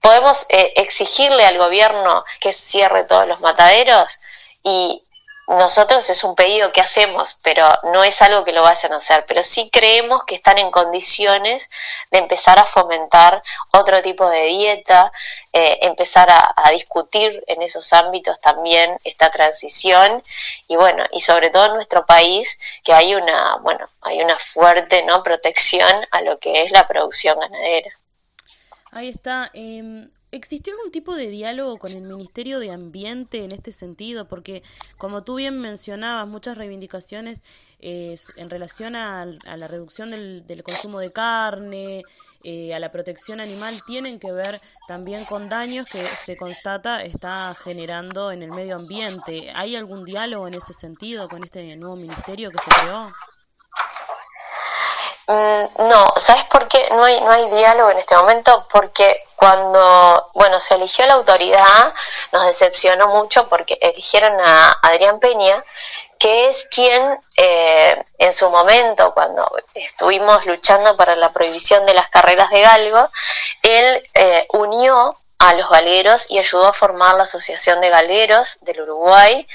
podemos 0.00 0.46
eh, 0.48 0.72
exigirle 0.76 1.44
al 1.46 1.58
gobierno 1.58 2.24
que 2.40 2.52
cierre 2.52 3.04
todos 3.04 3.26
los 3.26 3.40
mataderos 3.40 4.20
y 4.62 5.04
nosotros 5.50 6.08
es 6.10 6.22
un 6.22 6.36
pedido 6.36 6.70
que 6.70 6.80
hacemos, 6.80 7.36
pero 7.42 7.68
no 7.92 8.04
es 8.04 8.22
algo 8.22 8.44
que 8.44 8.52
lo 8.52 8.62
vayan 8.62 8.92
a 8.92 8.98
hacer, 8.98 9.24
pero 9.26 9.42
sí 9.42 9.68
creemos 9.68 10.22
que 10.22 10.36
están 10.36 10.58
en 10.58 10.70
condiciones 10.70 11.70
de 12.12 12.18
empezar 12.18 12.60
a 12.60 12.66
fomentar 12.66 13.42
otro 13.72 14.00
tipo 14.00 14.30
de 14.30 14.44
dieta, 14.44 15.10
eh, 15.52 15.78
empezar 15.82 16.30
a, 16.30 16.70
discutir 16.70 17.42
en 17.48 17.62
esos 17.62 17.92
ámbitos 17.92 18.40
también 18.40 19.00
esta 19.02 19.30
transición. 19.32 20.22
Y 20.68 20.76
bueno, 20.76 21.04
y 21.10 21.18
sobre 21.18 21.50
todo 21.50 21.66
en 21.66 21.74
nuestro 21.74 22.06
país 22.06 22.60
que 22.84 22.92
hay 22.92 23.16
una, 23.16 23.56
bueno, 23.56 23.88
hay 24.02 24.22
una 24.22 24.38
fuerte 24.38 25.02
no 25.02 25.24
protección 25.24 26.06
a 26.12 26.20
lo 26.20 26.38
que 26.38 26.62
es 26.62 26.70
la 26.70 26.86
producción 26.86 27.40
ganadera. 27.40 27.99
Ahí 28.90 29.08
está. 29.08 29.50
Em, 29.54 30.10
¿Existió 30.32 30.74
algún 30.74 30.92
tipo 30.92 31.16
de 31.16 31.28
diálogo 31.28 31.78
con 31.78 31.90
el 31.90 32.02
Ministerio 32.02 32.60
de 32.60 32.70
Ambiente 32.70 33.44
en 33.44 33.50
este 33.50 33.72
sentido? 33.72 34.28
Porque, 34.28 34.62
como 34.96 35.24
tú 35.24 35.34
bien 35.36 35.58
mencionabas, 35.58 36.28
muchas 36.28 36.56
reivindicaciones 36.56 37.42
en 37.80 38.50
relación 38.50 38.94
a, 38.94 39.24
la 39.24 39.66
reducción 39.66 40.10
del, 40.10 40.62
consumo 40.62 41.00
de 41.00 41.12
carne, 41.12 42.02
eh, 42.44 42.74
a 42.74 42.78
la 42.78 42.92
protección 42.92 43.40
animal, 43.40 43.74
tienen 43.86 44.20
que 44.20 44.30
ver 44.32 44.60
también 44.86 45.24
con 45.24 45.48
daños 45.48 45.88
que 45.88 46.02
se 46.02 46.36
constata 46.36 47.02
está 47.02 47.56
generando 47.64 48.30
en 48.30 48.42
el 48.42 48.50
medio 48.50 48.76
ambiente. 48.76 49.50
¿Hay 49.54 49.74
algún 49.74 50.04
diálogo 50.04 50.46
en 50.46 50.54
ese 50.54 50.72
sentido 50.72 51.28
con 51.28 51.42
este 51.42 51.76
nuevo 51.76 51.96
ministerio 51.96 52.50
que 52.50 52.58
se 52.58 52.70
creó? 52.82 53.12
Mm, 55.30 55.88
no, 55.88 56.12
¿sabes 56.16 56.44
por 56.46 56.66
qué 56.66 56.88
no 56.90 57.04
hay, 57.04 57.20
no 57.20 57.30
hay 57.30 57.48
diálogo 57.50 57.92
en 57.92 57.98
este 57.98 58.16
momento? 58.16 58.66
Porque 58.68 59.22
cuando, 59.36 60.28
bueno, 60.34 60.58
se 60.58 60.74
eligió 60.74 61.06
la 61.06 61.14
autoridad, 61.14 61.94
nos 62.32 62.46
decepcionó 62.46 63.06
mucho 63.06 63.48
porque 63.48 63.78
eligieron 63.80 64.32
a 64.40 64.72
Adrián 64.82 65.20
Peña, 65.20 65.62
que 66.18 66.48
es 66.48 66.66
quien 66.68 67.20
eh, 67.36 68.04
en 68.18 68.32
su 68.32 68.50
momento, 68.50 69.14
cuando 69.14 69.48
estuvimos 69.72 70.46
luchando 70.46 70.96
para 70.96 71.14
la 71.14 71.32
prohibición 71.32 71.86
de 71.86 71.94
las 71.94 72.08
carreras 72.08 72.50
de 72.50 72.62
galgo, 72.62 73.08
él 73.62 74.02
eh, 74.14 74.48
unió 74.52 75.16
a 75.40 75.54
los 75.54 75.70
galeros 75.70 76.30
y 76.30 76.38
ayudó 76.38 76.68
a 76.68 76.72
formar 76.74 77.16
la 77.16 77.22
Asociación 77.22 77.80
de 77.80 77.88
Galeros 77.88 78.58
del 78.60 78.82
Uruguay. 78.82 79.48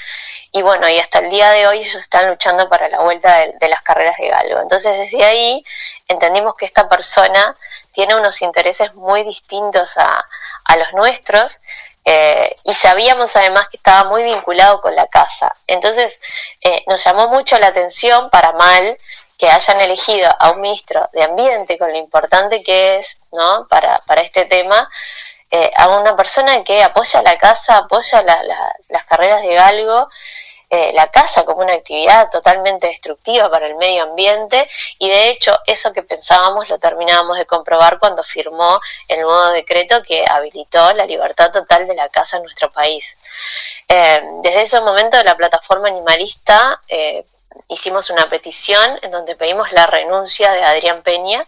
Y 0.51 0.63
bueno, 0.63 0.89
y 0.89 0.97
hasta 0.97 1.19
el 1.19 1.29
día 1.29 1.51
de 1.51 1.67
hoy 1.67 1.79
ellos 1.79 1.93
están 1.93 2.27
luchando 2.27 2.67
para 2.67 2.89
la 2.89 3.01
vuelta 3.01 3.45
de, 3.59 3.69
las 3.69 3.83
carreras 3.83 4.17
de 4.17 4.29
galgo. 4.29 4.61
Entonces 4.61 4.97
desde 4.97 5.23
ahí 5.23 5.63
entendimos 6.07 6.55
que 6.55 6.65
esta 6.65 6.89
persona 6.89 7.55
tiene 7.91 8.15
unos 8.15 8.41
intereses 8.41 8.95
muy 8.95 9.23
distintos 9.23 9.97
a, 9.97 10.25
los 10.75 10.91
nuestros 10.93 11.59
eh, 12.03 12.55
y 12.63 12.73
sabíamos 12.73 13.35
además 13.35 13.69
que 13.69 13.77
estaba 13.77 14.09
muy 14.09 14.23
vinculado 14.23 14.81
con 14.81 14.95
la 14.95 15.05
casa. 15.05 15.55
Entonces 15.67 16.19
eh, 16.61 16.83
nos 16.87 17.03
llamó 17.03 17.27
mucho 17.27 17.59
la 17.59 17.67
atención, 17.67 18.31
para 18.31 18.53
mal, 18.53 18.97
que 19.37 19.49
hayan 19.49 19.79
elegido 19.81 20.33
a 20.39 20.51
un 20.51 20.61
ministro 20.61 21.09
de 21.13 21.23
Ambiente 21.23 21.77
con 21.77 21.91
lo 21.91 21.97
importante 21.97 22.63
que 22.63 22.97
es 22.97 23.17
¿no? 23.31 23.67
para, 23.67 23.99
para 24.07 24.21
este 24.21 24.45
tema, 24.45 24.89
eh, 25.57 25.71
a 25.73 25.87
una 25.87 26.17
persona 26.17 26.65
que 26.65 26.83
apoya 26.83 27.21
la 27.21 27.37
casa, 27.37 27.77
apoya 27.77 28.21
las 28.23 29.05
carreras 29.05 29.41
de 29.41 29.53
galgo, 29.53 30.09
eh, 30.69 30.91
la 30.93 31.09
casa 31.09 31.45
como 31.45 31.61
una 31.61 31.75
actividad 31.75 32.29
totalmente 32.29 32.87
destructiva 32.87 33.49
para 33.49 33.67
el 33.67 33.75
medio 33.75 34.03
ambiente 34.03 34.67
y 34.99 35.07
de 35.07 35.29
hecho 35.29 35.57
eso 35.65 35.93
que 35.93 36.03
pensábamos 36.03 36.67
lo 36.67 36.77
terminábamos 36.77 37.37
de 37.37 37.45
comprobar 37.45 37.99
cuando 37.99 38.21
firmó 38.21 38.81
el 39.07 39.21
nuevo 39.21 39.51
decreto 39.51 40.03
que 40.03 40.25
habilitó 40.27 40.91
la 40.93 41.05
libertad 41.05 41.53
total 41.53 41.87
de 41.87 41.95
la 41.95 42.09
casa 42.09 42.35
en 42.35 42.43
nuestro 42.43 42.69
país. 42.73 43.17
Eh, 43.87 44.21
desde 44.41 44.63
ese 44.63 44.81
momento 44.81 45.23
la 45.23 45.37
plataforma 45.37 45.87
animalista 45.87 46.81
hicimos 47.67 48.09
una 48.09 48.29
petición 48.29 48.99
en 49.01 49.11
donde 49.11 49.35
pedimos 49.35 49.71
la 49.71 49.87
renuncia 49.87 50.51
de 50.51 50.63
Adrián 50.63 51.01
Peña 51.03 51.47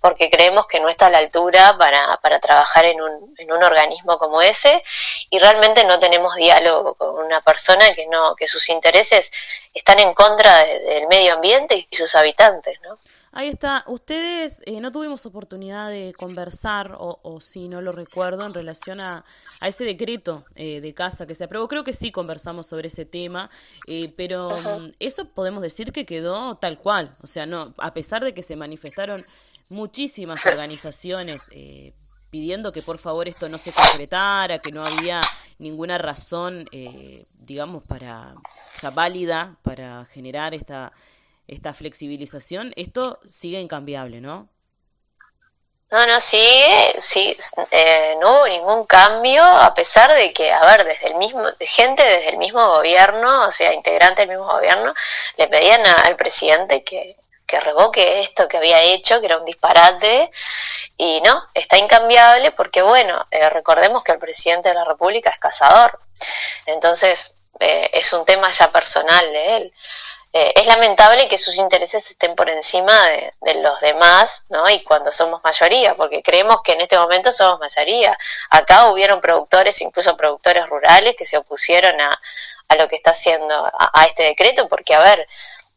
porque 0.00 0.30
creemos 0.30 0.66
que 0.66 0.80
no 0.80 0.88
está 0.88 1.06
a 1.06 1.10
la 1.10 1.18
altura 1.18 1.76
para, 1.78 2.16
para 2.18 2.38
trabajar 2.38 2.84
en 2.84 3.00
un, 3.00 3.34
en 3.38 3.52
un 3.52 3.62
organismo 3.62 4.18
como 4.18 4.42
ese 4.42 4.82
y 5.30 5.38
realmente 5.38 5.84
no 5.84 5.98
tenemos 5.98 6.34
diálogo 6.36 6.94
con 6.94 7.24
una 7.24 7.40
persona 7.40 7.92
que 7.94 8.06
no 8.06 8.34
que 8.36 8.46
sus 8.46 8.68
intereses 8.68 9.32
están 9.74 9.98
en 9.98 10.14
contra 10.14 10.64
del 10.64 11.08
medio 11.08 11.34
ambiente 11.34 11.86
y 11.90 11.96
sus 11.96 12.14
habitantes, 12.14 12.78
¿no? 12.82 12.98
Ahí 13.32 13.48
está. 13.48 13.84
Ustedes 13.86 14.62
eh, 14.64 14.80
no 14.80 14.90
tuvimos 14.90 15.26
oportunidad 15.26 15.90
de 15.90 16.14
conversar, 16.16 16.96
o, 16.98 17.18
o, 17.22 17.38
si 17.42 17.68
no 17.68 17.82
lo 17.82 17.92
recuerdo, 17.92 18.46
en 18.46 18.54
relación 18.54 18.98
a, 18.98 19.26
a 19.60 19.68
ese 19.68 19.84
decreto 19.84 20.44
eh, 20.54 20.80
de 20.80 20.94
casa 20.94 21.26
que 21.26 21.34
se 21.34 21.44
aprobó. 21.44 21.68
Creo 21.68 21.84
que 21.84 21.92
sí 21.92 22.10
conversamos 22.10 22.66
sobre 22.66 22.88
ese 22.88 23.04
tema, 23.04 23.50
eh, 23.86 24.12
pero 24.16 24.50
mm, 24.50 24.92
eso 25.00 25.28
podemos 25.30 25.62
decir 25.62 25.92
que 25.92 26.06
quedó 26.06 26.56
tal 26.56 26.78
cual. 26.78 27.12
O 27.22 27.26
sea, 27.26 27.46
no, 27.46 27.74
a 27.78 27.94
pesar 27.94 28.24
de 28.24 28.34
que 28.34 28.42
se 28.42 28.56
manifestaron 28.56 29.24
muchísimas 29.68 30.46
organizaciones 30.46 31.42
pidiendo 32.30 32.70
que 32.70 32.82
por 32.82 32.98
favor 32.98 33.26
esto 33.26 33.48
no 33.48 33.58
se 33.58 33.72
concretara, 33.72 34.60
que 34.60 34.70
no 34.70 34.84
había 34.84 35.20
ninguna 35.58 35.98
razón, 35.98 36.66
digamos, 37.40 37.84
para, 37.84 38.34
o 38.34 38.78
sea, 38.78 38.90
válida 38.90 39.58
para 39.62 40.04
generar 40.04 40.54
esta 40.54 40.92
esta 41.48 41.72
flexibilización, 41.72 42.72
esto 42.76 43.20
sigue 43.24 43.60
incambiable, 43.60 44.20
¿no? 44.20 44.48
No, 45.90 46.04
no, 46.04 46.18
sí, 46.20 46.44
sí, 46.98 47.36
eh, 47.70 48.16
no 48.20 48.32
hubo 48.32 48.48
ningún 48.48 48.86
cambio, 48.86 49.44
a 49.44 49.72
pesar 49.72 50.12
de 50.12 50.32
que, 50.32 50.52
a 50.52 50.64
ver, 50.66 50.84
desde 50.84 51.08
el 51.08 51.14
mismo, 51.14 51.44
gente 51.60 52.02
desde 52.02 52.30
el 52.30 52.38
mismo 52.38 52.66
gobierno, 52.70 53.46
o 53.46 53.52
sea, 53.52 53.72
integrantes 53.72 54.26
del 54.26 54.36
mismo 54.36 54.52
gobierno, 54.52 54.92
le 55.36 55.46
pedían 55.46 55.86
al 55.86 56.16
presidente 56.16 56.82
que, 56.82 57.16
que 57.46 57.60
revoque 57.60 58.18
esto 58.18 58.48
que 58.48 58.56
había 58.56 58.82
hecho, 58.82 59.20
que 59.20 59.26
era 59.26 59.38
un 59.38 59.44
disparate, 59.44 60.32
y 60.96 61.20
no, 61.20 61.40
está 61.54 61.78
incambiable 61.78 62.50
porque, 62.50 62.82
bueno, 62.82 63.24
eh, 63.30 63.48
recordemos 63.50 64.02
que 64.02 64.12
el 64.12 64.18
presidente 64.18 64.70
de 64.70 64.74
la 64.74 64.84
República 64.84 65.30
es 65.30 65.38
cazador, 65.38 66.00
entonces 66.66 67.36
eh, 67.60 67.90
es 67.92 68.12
un 68.12 68.24
tema 68.24 68.50
ya 68.50 68.72
personal 68.72 69.24
de 69.32 69.56
él. 69.56 69.72
Eh, 70.38 70.52
es 70.54 70.66
lamentable 70.66 71.28
que 71.28 71.38
sus 71.38 71.56
intereses 71.56 72.10
estén 72.10 72.34
por 72.34 72.50
encima 72.50 72.92
de, 73.40 73.54
los 73.54 73.80
demás, 73.80 74.44
¿no? 74.50 74.68
Y 74.68 74.84
cuando 74.84 75.10
somos 75.10 75.42
mayoría, 75.42 75.94
porque 75.96 76.22
creemos 76.22 76.58
que 76.62 76.72
en 76.72 76.82
este 76.82 76.98
momento 76.98 77.32
somos 77.32 77.58
mayoría. 77.58 78.18
Acá 78.50 78.90
hubieron 78.90 79.22
productores, 79.22 79.80
incluso 79.80 80.14
productores 80.14 80.68
rurales, 80.68 81.16
que 81.16 81.24
se 81.24 81.38
opusieron 81.38 81.98
a, 82.02 82.20
a 82.68 82.76
lo 82.76 82.86
que 82.86 82.96
está 82.96 83.12
haciendo 83.12 83.54
a, 83.78 84.04
este 84.04 84.24
decreto, 84.24 84.68
porque, 84.68 84.94
a 84.94 85.00
ver, 85.00 85.26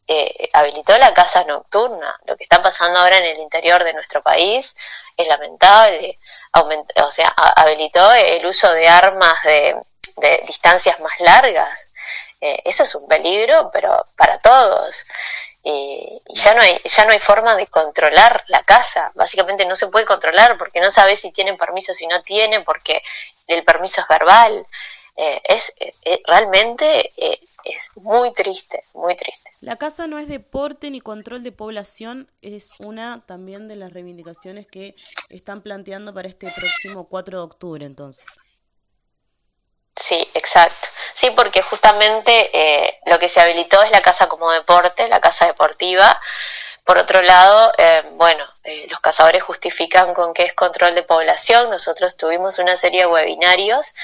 eh, 0.06 0.50
habilitó 0.52 0.98
la 0.98 1.14
casa 1.14 1.42
nocturna. 1.44 2.20
Lo 2.26 2.36
que 2.36 2.44
está 2.44 2.60
pasando 2.60 2.98
ahora 2.98 3.16
en 3.16 3.24
el 3.24 3.38
interior 3.38 3.82
de 3.82 3.94
nuestro 3.94 4.22
país 4.22 4.76
es 5.16 5.26
lamentable. 5.26 6.18
o 6.96 7.10
sea, 7.10 7.28
habilitó 7.28 8.12
el 8.12 8.44
uso 8.44 8.70
de 8.74 8.88
armas 8.88 9.42
de, 9.42 9.82
distancias 10.46 11.00
más 11.00 11.18
largas. 11.20 11.88
Eh, 12.40 12.62
eso 12.64 12.84
es 12.84 12.94
un 12.94 13.06
peligro, 13.06 13.70
pero 13.72 14.06
para 14.16 14.38
todos. 14.40 15.04
Y, 15.62 16.20
ya 16.32 16.54
no 16.54 16.62
hay 16.62 16.80
ya 16.84 17.04
no 17.04 17.12
hay 17.12 17.18
forma 17.18 17.54
de 17.54 17.66
controlar 17.66 18.42
la 18.48 18.62
casa 18.62 19.12
básicamente 19.14 19.66
no 19.66 19.74
se 19.74 19.88
puede 19.88 20.06
controlar 20.06 20.56
porque 20.56 20.80
no 20.80 20.90
sabes 20.90 21.20
si 21.20 21.32
tienen 21.32 21.58
permiso 21.58 21.92
si 21.92 22.06
no 22.06 22.22
tienen 22.22 22.64
porque 22.64 23.02
el 23.46 23.62
permiso 23.62 24.00
es 24.00 24.08
verbal 24.08 24.66
eh, 25.16 25.42
es 25.44 25.74
realmente 26.26 27.12
es 27.64 27.90
muy 27.96 28.32
triste, 28.32 28.84
muy 28.94 29.16
triste. 29.16 29.50
La 29.60 29.76
casa 29.76 30.06
no 30.06 30.18
es 30.18 30.28
deporte 30.28 30.90
ni 30.90 31.00
control 31.00 31.42
de 31.42 31.52
población, 31.52 32.28
es 32.42 32.70
una 32.78 33.22
también 33.26 33.68
de 33.68 33.76
las 33.76 33.92
reivindicaciones 33.92 34.66
que 34.66 34.94
están 35.28 35.62
planteando 35.62 36.14
para 36.14 36.28
este 36.28 36.50
próximo 36.50 37.04
4 37.04 37.38
de 37.38 37.44
octubre 37.44 37.86
entonces. 37.86 38.24
Sí, 40.00 40.26
exacto. 40.32 40.88
Sí, 41.14 41.30
porque 41.30 41.60
justamente 41.60 42.50
eh, 42.54 43.00
lo 43.04 43.18
que 43.18 43.28
se 43.28 43.40
habilitó 43.40 43.82
es 43.82 43.90
la 43.90 44.00
casa 44.00 44.28
como 44.28 44.50
deporte, 44.50 45.06
la 45.08 45.20
casa 45.20 45.46
deportiva, 45.46 46.18
por 46.90 46.98
otro 46.98 47.22
lado, 47.22 47.72
eh, 47.78 48.02
bueno, 48.14 48.44
eh, 48.64 48.86
los 48.90 48.98
cazadores 48.98 49.42
justifican 49.44 50.12
con 50.12 50.34
que 50.34 50.42
es 50.42 50.54
control 50.54 50.94
de 50.94 51.04
población. 51.04 51.70
Nosotros 51.70 52.16
tuvimos 52.16 52.58
una 52.58 52.76
serie 52.76 53.02
de 53.02 53.06
webinarios 53.06 53.94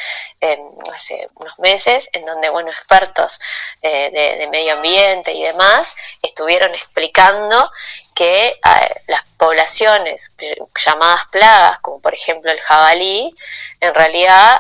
eh, 0.41 0.61
hace 0.93 1.29
unos 1.35 1.59
meses 1.59 2.09
en 2.13 2.25
donde, 2.25 2.49
bueno, 2.49 2.71
expertos 2.71 3.41
de, 3.83 4.49
medio 4.53 4.75
ambiente 4.75 5.33
y 5.33 5.43
demás 5.43 5.97
estuvieron 6.23 6.73
explicando 6.75 7.73
que 8.17 8.59
las 9.07 9.23
poblaciones 9.37 10.33
llamadas 10.75 11.27
plagas, 11.31 11.79
como 11.81 12.01
por 12.01 12.15
ejemplo 12.15 12.51
el 12.51 12.61
jabalí, 12.61 13.37
en 13.81 13.95
realidad 13.95 14.59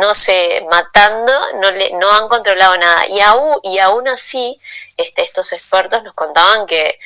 no 0.00 0.14
se 0.14 0.64
matando, 0.70 1.32
no, 1.60 1.70
le, 1.70 1.90
no 1.92 2.10
han 2.10 2.28
controlado 2.28 2.76
nada. 2.78 3.06
Y 3.08 3.20
aún, 3.20 3.60
y 3.62 3.78
aún 3.78 4.08
así, 4.08 4.58
este, 4.96 5.22
estos 5.22 5.52
expertos 5.52 6.02
nos 6.02 6.14
contaban 6.14 6.66
que 6.66 6.98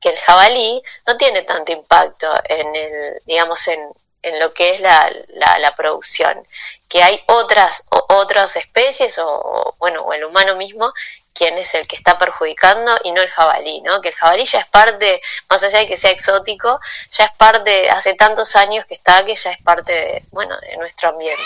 que 0.00 0.10
el 0.10 0.18
jabalí 0.18 0.82
no 1.06 1.16
tiene 1.16 1.42
tanto 1.42 1.72
impacto 1.72 2.28
en 2.44 2.76
el, 2.76 3.22
digamos, 3.24 3.66
en, 3.68 3.80
en 4.22 4.40
lo 4.40 4.52
que 4.52 4.74
es 4.74 4.80
la, 4.80 5.10
la, 5.34 5.74
producción, 5.76 6.46
que 6.88 7.02
hay 7.02 7.22
otras, 7.26 7.84
otras 8.08 8.56
especies 8.56 9.18
o, 9.18 9.74
bueno, 9.78 10.02
o 10.02 10.12
el 10.12 10.24
humano 10.24 10.56
mismo 10.56 10.92
quien 11.36 11.58
es 11.58 11.74
el 11.74 11.86
que 11.86 11.96
está 11.96 12.16
perjudicando 12.16 12.96
y 13.04 13.12
no 13.12 13.20
el 13.20 13.28
jabalí, 13.28 13.82
¿no? 13.82 14.00
Que 14.00 14.08
el 14.08 14.14
jabalí 14.14 14.44
ya 14.44 14.60
es 14.60 14.66
parte, 14.66 15.20
más 15.50 15.62
allá 15.62 15.80
de 15.80 15.86
que 15.86 15.96
sea 15.96 16.10
exótico, 16.10 16.80
ya 17.10 17.24
es 17.24 17.32
parte, 17.32 17.90
hace 17.90 18.14
tantos 18.14 18.56
años 18.56 18.86
que 18.86 18.94
está, 18.94 19.24
que 19.24 19.34
ya 19.34 19.50
es 19.50 19.62
parte, 19.62 19.92
de, 19.92 20.22
bueno, 20.30 20.56
de 20.58 20.76
nuestro 20.78 21.10
ambiente. 21.10 21.42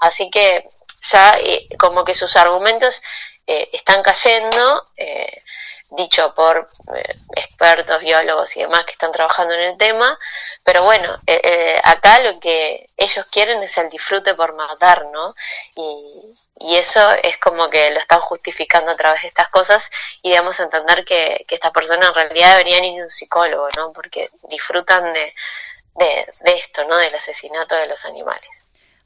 Así 0.00 0.30
que 0.30 0.68
ya 1.02 1.36
eh, 1.38 1.68
como 1.78 2.04
que 2.04 2.14
sus 2.14 2.36
argumentos 2.36 3.02
eh, 3.46 3.68
están 3.72 4.02
cayendo, 4.02 4.86
eh, 4.96 5.42
dicho 5.90 6.34
por 6.34 6.70
eh, 6.94 7.16
expertos, 7.36 8.00
biólogos 8.00 8.56
y 8.56 8.60
demás 8.60 8.84
que 8.84 8.92
están 8.92 9.12
trabajando 9.12 9.54
en 9.54 9.60
el 9.60 9.76
tema, 9.76 10.18
pero 10.62 10.82
bueno, 10.82 11.20
eh, 11.26 11.40
eh, 11.42 11.80
acá 11.82 12.20
lo 12.20 12.38
que 12.38 12.88
ellos 12.96 13.26
quieren 13.26 13.62
es 13.62 13.76
el 13.78 13.88
disfrute 13.88 14.34
por 14.34 14.54
matar, 14.54 15.06
¿no? 15.12 15.34
Y, 15.76 16.36
eso 16.62 17.00
es 17.22 17.38
como 17.38 17.70
que 17.70 17.90
lo 17.90 17.98
están 17.98 18.20
justificando 18.20 18.90
a 18.90 18.96
través 18.96 19.22
de 19.22 19.28
estas 19.28 19.48
cosas 19.48 19.90
y 20.20 20.28
debemos 20.30 20.60
entender 20.60 21.06
que, 21.06 21.46
que 21.48 21.54
estas 21.54 21.72
personas 21.72 22.10
en 22.10 22.14
realidad 22.14 22.50
deberían 22.50 22.84
ir 22.84 23.00
a 23.00 23.04
un 23.04 23.10
psicólogo, 23.10 23.66
¿no? 23.78 23.94
Porque 23.94 24.30
disfrutan 24.42 25.10
de, 25.14 25.34
de 25.94 26.52
esto, 26.52 26.84
¿no? 26.84 26.98
Del 26.98 27.14
asesinato 27.14 27.76
de 27.76 27.86
los 27.86 28.04
animales. 28.04 28.59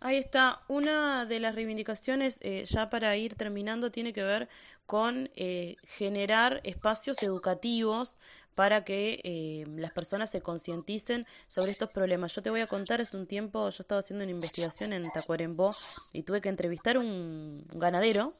Ahí 0.04 0.18
está. 0.18 0.60
Una 0.68 1.24
de 1.24 1.40
las 1.40 1.54
reivindicaciones, 1.54 2.36
eh, 2.42 2.64
ya 2.66 2.90
para 2.90 3.16
ir 3.16 3.36
terminando, 3.36 3.90
tiene 3.90 4.12
que 4.12 4.22
ver 4.22 4.50
con 4.84 5.30
eh, 5.34 5.76
generar 5.86 6.60
espacios 6.62 7.22
educativos 7.22 8.18
para 8.54 8.84
que 8.84 9.22
eh, 9.24 9.64
las 9.78 9.92
personas 9.92 10.28
se 10.28 10.42
concienticen 10.42 11.26
sobre 11.48 11.72
estos 11.72 11.88
problemas. 11.88 12.34
Yo 12.34 12.42
te 12.42 12.50
voy 12.50 12.60
a 12.60 12.66
contar, 12.66 13.00
hace 13.00 13.16
un 13.16 13.26
tiempo 13.26 13.70
yo 13.70 13.80
estaba 13.80 14.00
haciendo 14.00 14.24
una 14.24 14.32
investigación 14.32 14.92
en 14.92 15.10
Tacuarembó 15.10 15.74
y 16.12 16.22
tuve 16.22 16.42
que 16.42 16.50
entrevistar 16.50 16.98
un 16.98 17.64
ganadero 17.72 18.34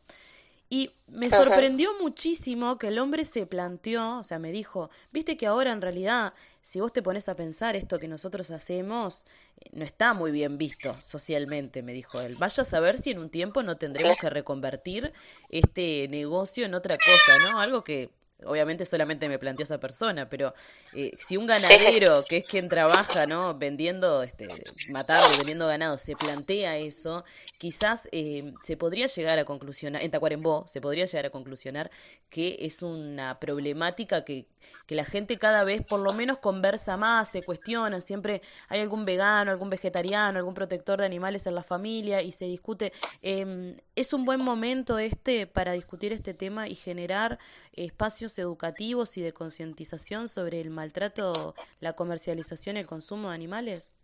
y 0.68 0.90
me 1.08 1.30
sorprendió 1.30 1.90
muchísimo 2.00 2.78
que 2.78 2.88
el 2.88 2.98
hombre 2.98 3.24
se 3.24 3.46
planteó, 3.46 4.18
o 4.18 4.22
sea, 4.22 4.38
me 4.38 4.50
dijo, 4.50 4.90
viste 5.12 5.36
que 5.36 5.46
ahora 5.46 5.72
en 5.72 5.80
realidad 5.80 6.34
si 6.64 6.80
vos 6.80 6.94
te 6.94 7.02
pones 7.02 7.28
a 7.28 7.36
pensar 7.36 7.76
esto 7.76 7.98
que 7.98 8.08
nosotros 8.08 8.50
hacemos, 8.50 9.26
eh, 9.60 9.68
no 9.72 9.84
está 9.84 10.14
muy 10.14 10.30
bien 10.32 10.56
visto 10.56 10.96
socialmente, 11.02 11.82
me 11.82 11.92
dijo 11.92 12.22
él. 12.22 12.36
Vaya 12.36 12.62
a 12.62 12.64
saber 12.64 12.96
si 12.96 13.10
en 13.10 13.18
un 13.18 13.28
tiempo 13.28 13.62
no 13.62 13.76
tendremos 13.76 14.16
que 14.16 14.30
reconvertir 14.30 15.12
este 15.50 16.08
negocio 16.08 16.64
en 16.64 16.74
otra 16.74 16.96
cosa, 16.96 17.38
¿no? 17.40 17.60
Algo 17.60 17.84
que 17.84 18.08
obviamente 18.46 18.86
solamente 18.86 19.28
me 19.28 19.38
planteó 19.38 19.64
esa 19.64 19.78
persona, 19.78 20.28
pero 20.30 20.54
eh, 20.94 21.12
si 21.18 21.36
un 21.36 21.46
ganadero, 21.46 22.24
que 22.24 22.38
es 22.38 22.46
quien 22.46 22.68
trabaja, 22.68 23.26
¿no? 23.26 23.54
Vendiendo, 23.54 24.22
este, 24.22 24.48
matando, 24.90 25.36
vendiendo 25.36 25.66
ganado, 25.66 25.98
se 25.98 26.16
plantea 26.16 26.78
eso, 26.78 27.26
quizás 27.58 28.08
eh, 28.10 28.54
se 28.62 28.78
podría 28.78 29.06
llegar 29.06 29.38
a 29.38 29.44
conclusionar, 29.44 30.02
en 30.02 30.10
Tacuarembó, 30.10 30.64
se 30.66 30.80
podría 30.80 31.04
llegar 31.04 31.26
a 31.26 31.30
conclusionar 31.30 31.90
que 32.30 32.56
es 32.60 32.82
una 32.82 33.38
problemática 33.38 34.24
que, 34.24 34.46
que 34.86 34.94
la 34.94 35.04
gente 35.04 35.38
cada 35.38 35.64
vez 35.64 35.86
por 35.86 36.00
lo 36.00 36.12
menos 36.12 36.38
conversa 36.38 36.96
más, 36.96 37.28
se 37.30 37.42
cuestiona, 37.42 38.00
siempre 38.00 38.42
hay 38.68 38.80
algún 38.80 39.04
vegano, 39.04 39.50
algún 39.50 39.70
vegetariano, 39.70 40.38
algún 40.38 40.54
protector 40.54 41.00
de 41.00 41.06
animales 41.06 41.46
en 41.46 41.54
la 41.54 41.62
familia 41.62 42.22
y 42.22 42.32
se 42.32 42.46
discute. 42.46 42.92
Em, 43.22 43.76
es 43.96 44.12
un 44.12 44.24
buen 44.24 44.40
momento 44.40 44.98
este 44.98 45.46
para 45.46 45.72
discutir 45.72 46.12
este 46.12 46.34
tema 46.34 46.68
y 46.68 46.74
generar 46.74 47.38
espacios 47.72 48.38
educativos 48.38 49.16
y 49.16 49.22
de 49.22 49.32
concientización 49.32 50.28
sobre 50.28 50.60
el 50.60 50.70
maltrato, 50.70 51.54
la 51.80 51.94
comercialización 51.94 52.76
y 52.76 52.80
el 52.80 52.86
consumo 52.86 53.28
de 53.30 53.34
animales? 53.34 53.94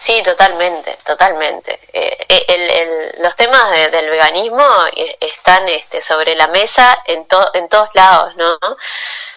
Sí, 0.00 0.22
totalmente, 0.22 0.96
totalmente. 1.04 1.78
Eh, 1.92 2.26
eh, 2.26 3.12
los 3.18 3.36
temas 3.36 3.70
del 3.92 4.08
veganismo 4.08 4.66
eh, 4.96 5.18
están 5.20 5.68
este, 5.68 6.00
sobre 6.00 6.34
la 6.34 6.46
mesa 6.46 6.98
en, 7.04 7.26
en 7.52 7.68
todos 7.68 7.90
lados, 7.92 8.34
¿no? 8.36 8.58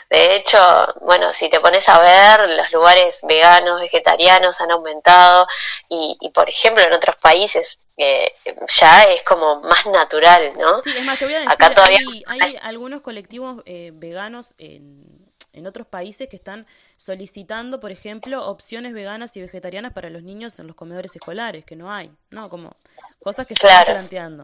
De 0.10 0.36
hecho, 0.36 0.58
bueno, 1.02 1.34
si 1.34 1.50
te 1.50 1.60
pones 1.60 1.90
a 1.90 2.00
ver, 2.00 2.50
los 2.52 2.72
lugares 2.72 3.20
veganos, 3.24 3.82
vegetarianos 3.82 4.62
han 4.62 4.72
aumentado 4.72 5.48
y, 5.90 6.32
por 6.34 6.48
ejemplo, 6.50 6.82
en 6.82 6.94
otros 6.94 7.18
países 7.18 7.80
ya 7.98 9.04
es 9.04 9.22
como 9.24 9.60
más 9.62 9.86
natural, 9.88 10.54
¿no? 10.58 10.78
Sí, 10.78 10.96
es 10.96 11.04
más, 11.04 11.20
te 11.20 11.26
voy 11.26 11.34
a 11.34 11.40
decir, 11.40 11.52
Acá 11.52 11.74
todavía... 11.74 12.00
hay, 12.28 12.58
algunos 12.62 13.02
colectivos 13.02 13.64
veganos 13.66 14.56
en, 14.60 15.13
en 15.54 15.68
otros 15.68 15.88
países 15.88 16.28
que 16.28 16.36
están 16.36 16.68
solicitando, 16.98 17.80
por 17.80 17.92
ejemplo, 17.92 18.46
opciones 18.48 18.94
veganas 18.94 19.38
y 19.38 19.42
vegetarianas 19.42 19.94
para 19.94 20.10
los 20.10 20.24
niños 20.24 20.60
en 20.60 20.68
los 20.68 20.76
comedores 20.76 21.16
escolares, 21.16 21.64
que 21.66 21.76
no 21.76 21.92
hay, 21.92 22.12
¿no? 22.32 22.50
Como 22.50 22.76
cosas 23.24 23.48
que 23.48 23.56
se 23.56 23.68
están 23.68 23.86
planteando. 23.86 24.44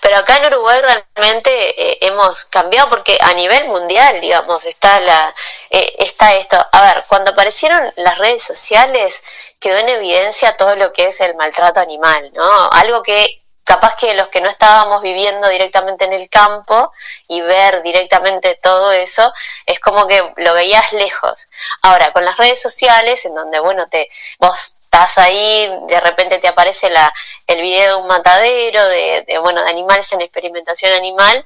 Pero 0.00 0.18
acá 0.18 0.36
en 0.36 0.46
Uruguay 0.46 0.80
realmente 0.80 1.50
eh, 1.50 1.98
hemos 2.02 2.44
cambiado 2.44 2.88
porque 2.88 3.18
a 3.20 3.34
nivel 3.34 3.66
mundial, 3.66 4.20
digamos, 4.20 4.64
está 4.64 5.00
la 5.00 5.34
eh, 5.70 5.96
está 5.98 6.34
esto. 6.36 6.64
A 6.72 6.82
ver, 6.82 7.04
cuando 7.08 7.32
aparecieron 7.32 7.92
las 7.96 8.18
redes 8.18 8.42
sociales 8.42 9.24
quedó 9.58 9.78
en 9.78 9.88
evidencia 9.88 10.56
todo 10.56 10.76
lo 10.76 10.92
que 10.92 11.08
es 11.08 11.20
el 11.20 11.34
maltrato 11.34 11.80
animal, 11.80 12.30
¿no? 12.34 12.70
Algo 12.70 13.02
que 13.02 13.45
capaz 13.66 13.96
que 13.96 14.14
los 14.14 14.28
que 14.28 14.40
no 14.40 14.48
estábamos 14.48 15.02
viviendo 15.02 15.48
directamente 15.48 16.04
en 16.04 16.12
el 16.12 16.30
campo 16.30 16.92
y 17.26 17.40
ver 17.40 17.82
directamente 17.82 18.54
todo 18.62 18.92
eso, 18.92 19.34
es 19.66 19.80
como 19.80 20.06
que 20.06 20.32
lo 20.36 20.54
veías 20.54 20.92
lejos. 20.92 21.48
Ahora, 21.82 22.12
con 22.12 22.24
las 22.24 22.36
redes 22.36 22.62
sociales, 22.62 23.26
en 23.26 23.34
donde, 23.34 23.58
bueno, 23.58 23.88
te, 23.88 24.08
vos 24.38 24.76
estás 24.84 25.18
ahí, 25.18 25.68
de 25.88 26.00
repente 26.00 26.38
te 26.38 26.46
aparece 26.46 26.88
la, 26.90 27.12
el 27.48 27.60
video 27.60 27.96
de 27.96 28.02
un 28.02 28.06
matadero, 28.06 28.86
de, 28.86 29.24
de 29.26 29.38
bueno, 29.38 29.62
de 29.64 29.68
animales 29.68 30.12
en 30.12 30.20
experimentación 30.20 30.92
animal, 30.92 31.44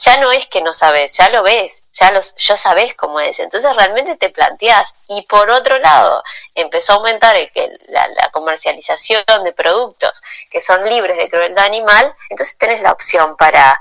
ya 0.00 0.16
no 0.16 0.32
es 0.32 0.46
que 0.46 0.62
no 0.62 0.72
sabes, 0.72 1.14
ya 1.18 1.28
lo 1.28 1.42
ves, 1.42 1.86
ya, 1.92 2.10
los, 2.10 2.34
ya 2.36 2.56
sabes 2.56 2.94
cómo 2.94 3.20
es. 3.20 3.38
Entonces 3.38 3.70
realmente 3.76 4.16
te 4.16 4.30
planteas. 4.30 4.94
Y 5.06 5.22
por 5.22 5.50
otro 5.50 5.78
lado, 5.78 6.22
empezó 6.54 6.92
a 6.92 6.96
aumentar 6.96 7.36
el 7.36 7.50
que 7.52 7.68
la, 7.88 8.08
comercialización 8.32 9.24
de 9.44 9.52
productos 9.52 10.22
que 10.50 10.60
son 10.60 10.84
libres 10.84 11.16
de 11.16 11.28
crueldad 11.28 11.66
animal, 11.66 12.14
entonces 12.30 12.56
tenés 12.56 12.80
la 12.80 12.92
opción 12.92 13.36
para, 13.36 13.78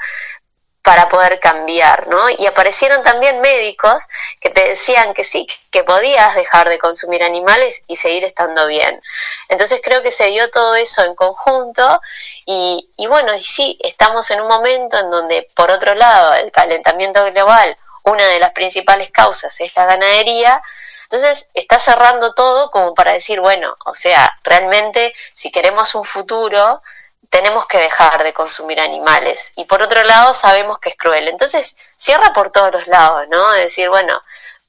para 0.82 1.10
poder 1.10 1.40
cambiar, 1.40 2.08
¿no? 2.08 2.30
Y 2.30 2.46
aparecieron 2.46 3.04
también 3.04 3.42
médicos 3.42 4.08
que 4.40 4.50
te 4.50 4.70
decían 4.70 5.14
que 5.14 5.24
sí, 5.24 5.48
que 5.72 5.84
podías 5.84 6.36
dejar 6.36 6.70
de 6.70 6.80
consumir 6.80 7.24
animales 7.24 7.84
y 7.88 7.96
seguir 7.96 8.24
estando 8.24 8.66
bien. 8.68 9.02
Entonces 9.50 9.82
creo 9.84 10.02
que 10.02 10.12
se 10.12 10.28
dio 10.28 10.50
todo 10.50 10.76
eso 10.76 11.04
en 11.04 11.16
conjunto 11.16 12.02
y, 12.46 12.90
y 12.98 13.08
bueno, 13.08 13.34
y 13.34 13.40
sí, 13.40 13.78
estamos 13.82 14.32
en 14.32 14.42
un 14.42 14.48
momento 14.48 14.98
en 14.98 15.10
donde, 15.10 15.50
por 15.54 15.70
otro 15.70 15.96
lado, 15.96 16.34
el 16.36 16.52
calentamiento 16.52 17.24
global, 17.26 17.78
una 18.04 18.26
de 18.26 18.40
las 18.40 18.52
principales 18.54 19.12
causas 19.12 19.60
es 19.60 19.76
la 19.76 19.86
ganadería, 19.86 20.62
entonces 21.04 21.50
está 21.56 21.80
cerrando 21.80 22.34
todo 22.34 22.70
como 22.70 22.94
para 22.94 23.14
decir, 23.14 23.40
bueno, 23.40 23.76
o 23.86 23.96
sea, 23.96 24.32
realmente 24.44 25.14
si 25.34 25.52
queremos 25.52 25.96
un 25.96 26.04
futuro, 26.04 26.82
tenemos 27.30 27.68
que 27.68 27.78
dejar 27.78 28.24
de 28.24 28.34
consumir 28.34 28.80
animales. 28.82 29.54
Y 29.56 29.66
por 29.66 29.82
otro 29.82 30.04
lado, 30.04 30.34
sabemos 30.34 30.80
que 30.80 30.90
es 30.90 30.98
cruel. 30.98 31.28
Entonces, 31.28 31.78
cierra 31.96 32.34
por 32.34 32.52
todos 32.52 32.72
los 32.72 32.88
lados, 32.88 33.28
¿no? 33.30 33.54
Es 33.54 33.64
decir, 33.64 33.90
bueno, 33.90 34.22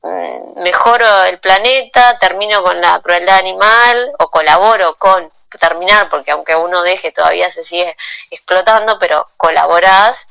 mm, 0.03 0.61
mejoro 0.61 1.25
el 1.25 1.38
planeta, 1.38 2.18
termino 2.18 2.62
con 2.62 2.81
la 2.81 3.01
crueldad 3.01 3.38
animal 3.38 4.12
o 4.18 4.31
colaboro 4.31 4.96
con 4.96 5.33
terminar, 5.59 6.09
porque 6.09 6.31
aunque 6.33 6.55
uno 6.55 6.83
deje, 6.83 7.12
todavía 7.12 7.51
se 7.51 7.62
sigue 7.62 7.96
explotando, 8.31 8.99
pero 8.99 9.29
colaborás. 9.37 10.29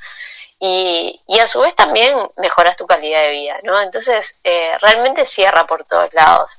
Y, 0.62 1.22
y 1.26 1.40
a 1.40 1.48
su 1.48 1.62
vez 1.62 1.74
también 1.74 2.18
mejoras 2.38 2.76
tu 2.76 2.86
calidad 2.86 3.22
de 3.22 3.32
vida, 3.32 3.60
¿no? 3.64 3.82
Entonces, 3.82 4.40
eh, 4.44 4.78
realmente 4.82 5.26
cierra 5.26 5.66
por 5.66 5.86
todos 5.86 6.14
lados. 6.14 6.58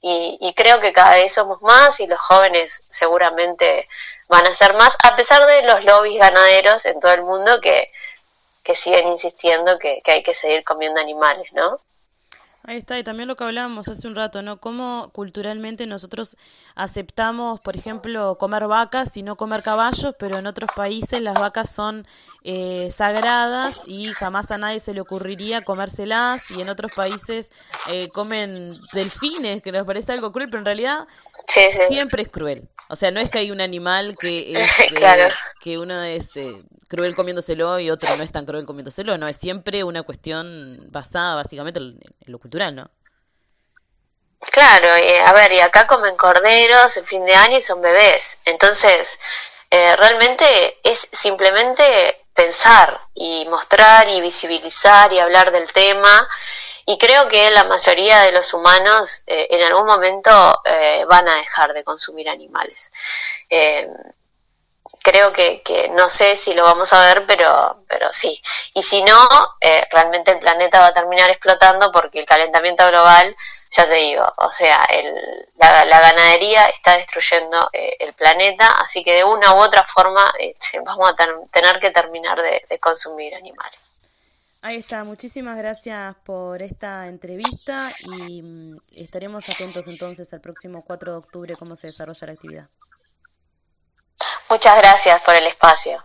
Y, 0.00 0.38
y 0.40 0.54
creo 0.54 0.80
que 0.80 0.92
cada 0.92 1.14
vez 1.14 1.32
somos 1.34 1.60
más 1.62 2.00
y 2.00 2.06
los 2.06 2.20
jóvenes 2.20 2.84
seguramente 2.90 3.88
van 4.32 4.46
a 4.46 4.54
ser 4.54 4.72
más, 4.72 4.96
a 5.04 5.14
pesar 5.14 5.44
de 5.46 5.62
los 5.62 5.84
lobbies 5.84 6.18
ganaderos 6.18 6.86
en 6.86 6.98
todo 6.98 7.12
el 7.12 7.22
mundo 7.22 7.60
que, 7.60 7.92
que 8.62 8.74
siguen 8.74 9.08
insistiendo 9.08 9.78
que, 9.78 10.00
que 10.02 10.10
hay 10.10 10.22
que 10.22 10.32
seguir 10.32 10.64
comiendo 10.64 11.00
animales, 11.00 11.52
¿no? 11.52 11.78
Ahí 12.64 12.78
está, 12.78 12.96
y 12.96 13.02
también 13.02 13.28
lo 13.28 13.34
que 13.34 13.42
hablábamos 13.42 13.88
hace 13.88 14.06
un 14.06 14.14
rato, 14.14 14.40
¿no? 14.40 14.58
Cómo 14.58 15.10
culturalmente 15.12 15.86
nosotros 15.86 16.36
aceptamos, 16.76 17.60
por 17.60 17.76
ejemplo, 17.76 18.36
comer 18.36 18.68
vacas 18.68 19.16
y 19.16 19.22
no 19.22 19.34
comer 19.34 19.62
caballos, 19.64 20.14
pero 20.16 20.38
en 20.38 20.46
otros 20.46 20.70
países 20.74 21.20
las 21.20 21.34
vacas 21.34 21.74
son 21.74 22.06
eh, 22.44 22.88
sagradas 22.90 23.80
y 23.84 24.06
jamás 24.12 24.50
a 24.52 24.58
nadie 24.58 24.78
se 24.78 24.94
le 24.94 25.00
ocurriría 25.00 25.62
comérselas, 25.62 26.50
y 26.52 26.62
en 26.62 26.70
otros 26.70 26.92
países 26.92 27.50
eh, 27.90 28.08
comen 28.14 28.80
delfines, 28.92 29.60
que 29.60 29.72
nos 29.72 29.84
parece 29.84 30.12
algo 30.12 30.32
cruel, 30.32 30.48
pero 30.48 30.60
en 30.60 30.66
realidad 30.66 31.06
siempre 31.88 32.22
es 32.22 32.28
cruel. 32.28 32.68
O 32.92 32.96
sea, 32.96 33.10
no 33.10 33.20
es 33.20 33.30
que 33.30 33.38
hay 33.38 33.50
un 33.50 33.62
animal 33.62 34.16
que 34.20 34.52
es 34.62 34.80
eh, 34.80 35.32
que 35.60 35.78
uno 35.78 36.02
es 36.02 36.32
cruel 36.88 37.14
comiéndoselo 37.14 37.80
y 37.80 37.90
otro 37.90 38.14
no 38.16 38.22
es 38.22 38.30
tan 38.30 38.44
cruel 38.44 38.66
comiéndoselo, 38.66 39.16
no, 39.16 39.28
es 39.28 39.38
siempre 39.38 39.82
una 39.82 40.02
cuestión 40.02 40.76
basada 40.90 41.36
básicamente 41.36 41.80
en, 41.80 41.98
lo 42.26 42.38
cultural, 42.38 42.76
¿no? 42.76 42.90
Claro, 44.40 44.88
a 44.90 45.32
ver, 45.32 45.52
y 45.52 45.60
acá 45.60 45.86
comen 45.86 46.16
corderos 46.16 46.94
en 46.98 47.04
fin 47.06 47.24
de 47.24 47.34
año 47.34 47.56
y 47.56 47.62
son 47.62 47.80
bebés, 47.80 48.40
entonces 48.44 49.18
eh, 49.70 49.96
realmente 49.96 50.78
es 50.82 51.08
simplemente 51.12 52.26
pensar 52.34 53.00
y 53.14 53.46
mostrar 53.46 54.06
y 54.10 54.20
visibilizar 54.20 55.10
y 55.14 55.18
hablar 55.18 55.50
del 55.50 55.72
tema 55.72 56.28
y 56.86 56.98
creo 56.98 57.28
que 57.28 57.50
la 57.50 57.64
mayoría 57.64 58.20
de 58.22 58.32
los 58.32 58.54
humanos 58.54 59.22
eh, 59.26 59.48
en 59.50 59.62
algún 59.62 59.86
momento 59.86 60.60
eh, 60.64 61.04
van 61.08 61.28
a 61.28 61.36
dejar 61.36 61.72
de 61.72 61.84
consumir 61.84 62.28
animales 62.28 62.90
creo 65.02 65.32
que, 65.32 65.62
que, 65.62 65.88
no 65.90 66.08
sé 66.08 66.36
si 66.36 66.54
lo 66.54 66.64
vamos 66.64 66.92
a 66.92 67.04
ver, 67.06 67.26
pero, 67.26 67.84
pero 67.88 68.12
sí. 68.12 68.40
Y 68.74 68.82
si 68.82 69.02
no, 69.02 69.28
eh, 69.60 69.86
realmente 69.90 70.30
el 70.30 70.38
planeta 70.38 70.80
va 70.80 70.86
a 70.86 70.92
terminar 70.92 71.30
explotando 71.30 71.90
porque 71.92 72.20
el 72.20 72.26
calentamiento 72.26 72.86
global, 72.88 73.36
ya 73.70 73.88
te 73.88 73.94
digo, 73.94 74.32
o 74.36 74.50
sea, 74.52 74.84
el, 74.84 75.48
la, 75.56 75.84
la, 75.84 76.00
ganadería 76.00 76.66
está 76.66 76.96
destruyendo 76.96 77.70
eh, 77.72 77.96
el 78.00 78.12
planeta, 78.14 78.66
así 78.80 79.02
que 79.02 79.14
de 79.14 79.24
una 79.24 79.54
u 79.54 79.58
otra 79.58 79.84
forma 79.84 80.32
vamos 80.84 81.10
a 81.10 81.14
tener 81.50 81.80
que 81.80 81.90
terminar 81.90 82.40
de 82.40 82.78
consumir 82.78 83.34
animales. 83.34 83.91
Ahí 84.64 84.76
está, 84.76 85.02
muchísimas 85.02 85.58
gracias 85.58 86.14
por 86.24 86.62
esta 86.62 87.08
entrevista 87.08 87.90
y 88.16 88.42
mm, 88.42 88.76
estaremos 88.94 89.48
atentos 89.48 89.88
entonces 89.88 90.32
al 90.32 90.40
próximo 90.40 90.84
4 90.84 91.10
de 91.10 91.18
octubre 91.18 91.56
cómo 91.56 91.74
se 91.74 91.88
desarrolla 91.88 92.28
la 92.28 92.32
actividad. 92.32 92.68
Muchas 94.48 94.78
gracias 94.78 95.20
por 95.22 95.34
el 95.34 95.46
espacio. 95.48 96.00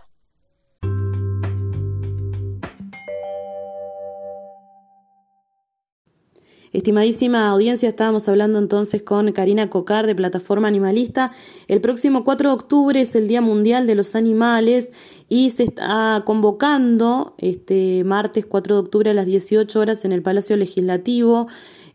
Estimadísima 6.72 7.48
audiencia, 7.48 7.88
estábamos 7.88 8.28
hablando 8.28 8.58
entonces 8.58 9.02
con 9.02 9.32
Karina 9.32 9.70
Cocar 9.70 10.06
de 10.06 10.14
Plataforma 10.14 10.68
Animalista. 10.68 11.32
El 11.66 11.80
próximo 11.80 12.24
4 12.24 12.50
de 12.50 12.54
octubre 12.54 13.00
es 13.00 13.14
el 13.14 13.26
Día 13.26 13.40
Mundial 13.40 13.86
de 13.86 13.94
los 13.94 14.14
Animales 14.14 14.92
y 15.28 15.50
se 15.50 15.64
está 15.64 16.22
convocando 16.24 17.34
este 17.38 18.02
martes 18.04 18.46
4 18.46 18.74
de 18.74 18.80
octubre 18.80 19.10
a 19.10 19.14
las 19.14 19.26
18 19.26 19.78
horas 19.78 20.04
en 20.04 20.12
el 20.12 20.22
Palacio 20.22 20.56
Legislativo 20.56 21.48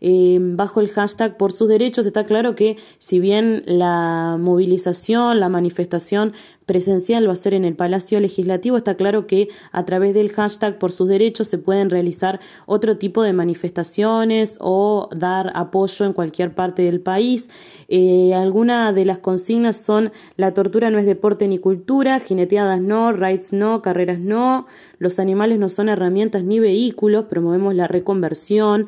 eh, 0.06 0.38
bajo 0.38 0.80
el 0.80 0.90
hashtag 0.90 1.38
por 1.38 1.50
sus 1.52 1.66
derechos. 1.66 2.04
Está 2.04 2.26
claro 2.26 2.54
que 2.54 2.76
si 2.98 3.20
bien 3.20 3.62
la 3.64 4.36
movilización, 4.38 5.40
la 5.40 5.48
manifestación 5.48 6.34
presencial 6.66 7.26
va 7.26 7.32
a 7.32 7.36
ser 7.36 7.54
en 7.54 7.64
el 7.64 7.74
Palacio 7.74 8.20
Legislativo, 8.20 8.76
está 8.76 8.96
claro 8.96 9.26
que 9.26 9.48
a 9.72 9.84
través 9.84 10.12
del 10.12 10.30
hashtag 10.30 10.78
por 10.78 10.92
sus 10.92 11.08
derechos 11.08 11.48
se 11.48 11.56
pueden 11.56 11.88
realizar 11.88 12.40
otro 12.66 12.98
tipo 12.98 13.22
de 13.22 13.32
manifestaciones 13.32 14.58
o 14.60 15.08
dar 15.14 15.52
apoyo 15.54 16.04
en 16.04 16.12
cualquier 16.12 16.54
parte 16.54 16.82
del 16.82 17.00
país. 17.00 17.48
Eh, 17.88 18.34
algunas 18.34 18.94
de 18.94 19.06
las 19.06 19.18
consignas 19.18 19.78
son 19.78 20.12
la 20.36 20.52
tortura 20.52 20.90
no 20.90 20.98
es 20.98 21.06
deporte 21.06 21.48
ni 21.48 21.58
cultura, 21.58 22.20
jineteadas 22.20 22.80
no, 22.80 23.12
rights 23.24 23.52
no, 23.52 23.82
carreras 23.82 24.18
no, 24.18 24.66
los 24.98 25.18
animales 25.18 25.58
no 25.58 25.68
son 25.68 25.88
herramientas 25.88 26.44
ni 26.44 26.58
vehículos, 26.58 27.24
promovemos 27.24 27.74
la 27.74 27.88
reconversión. 27.88 28.86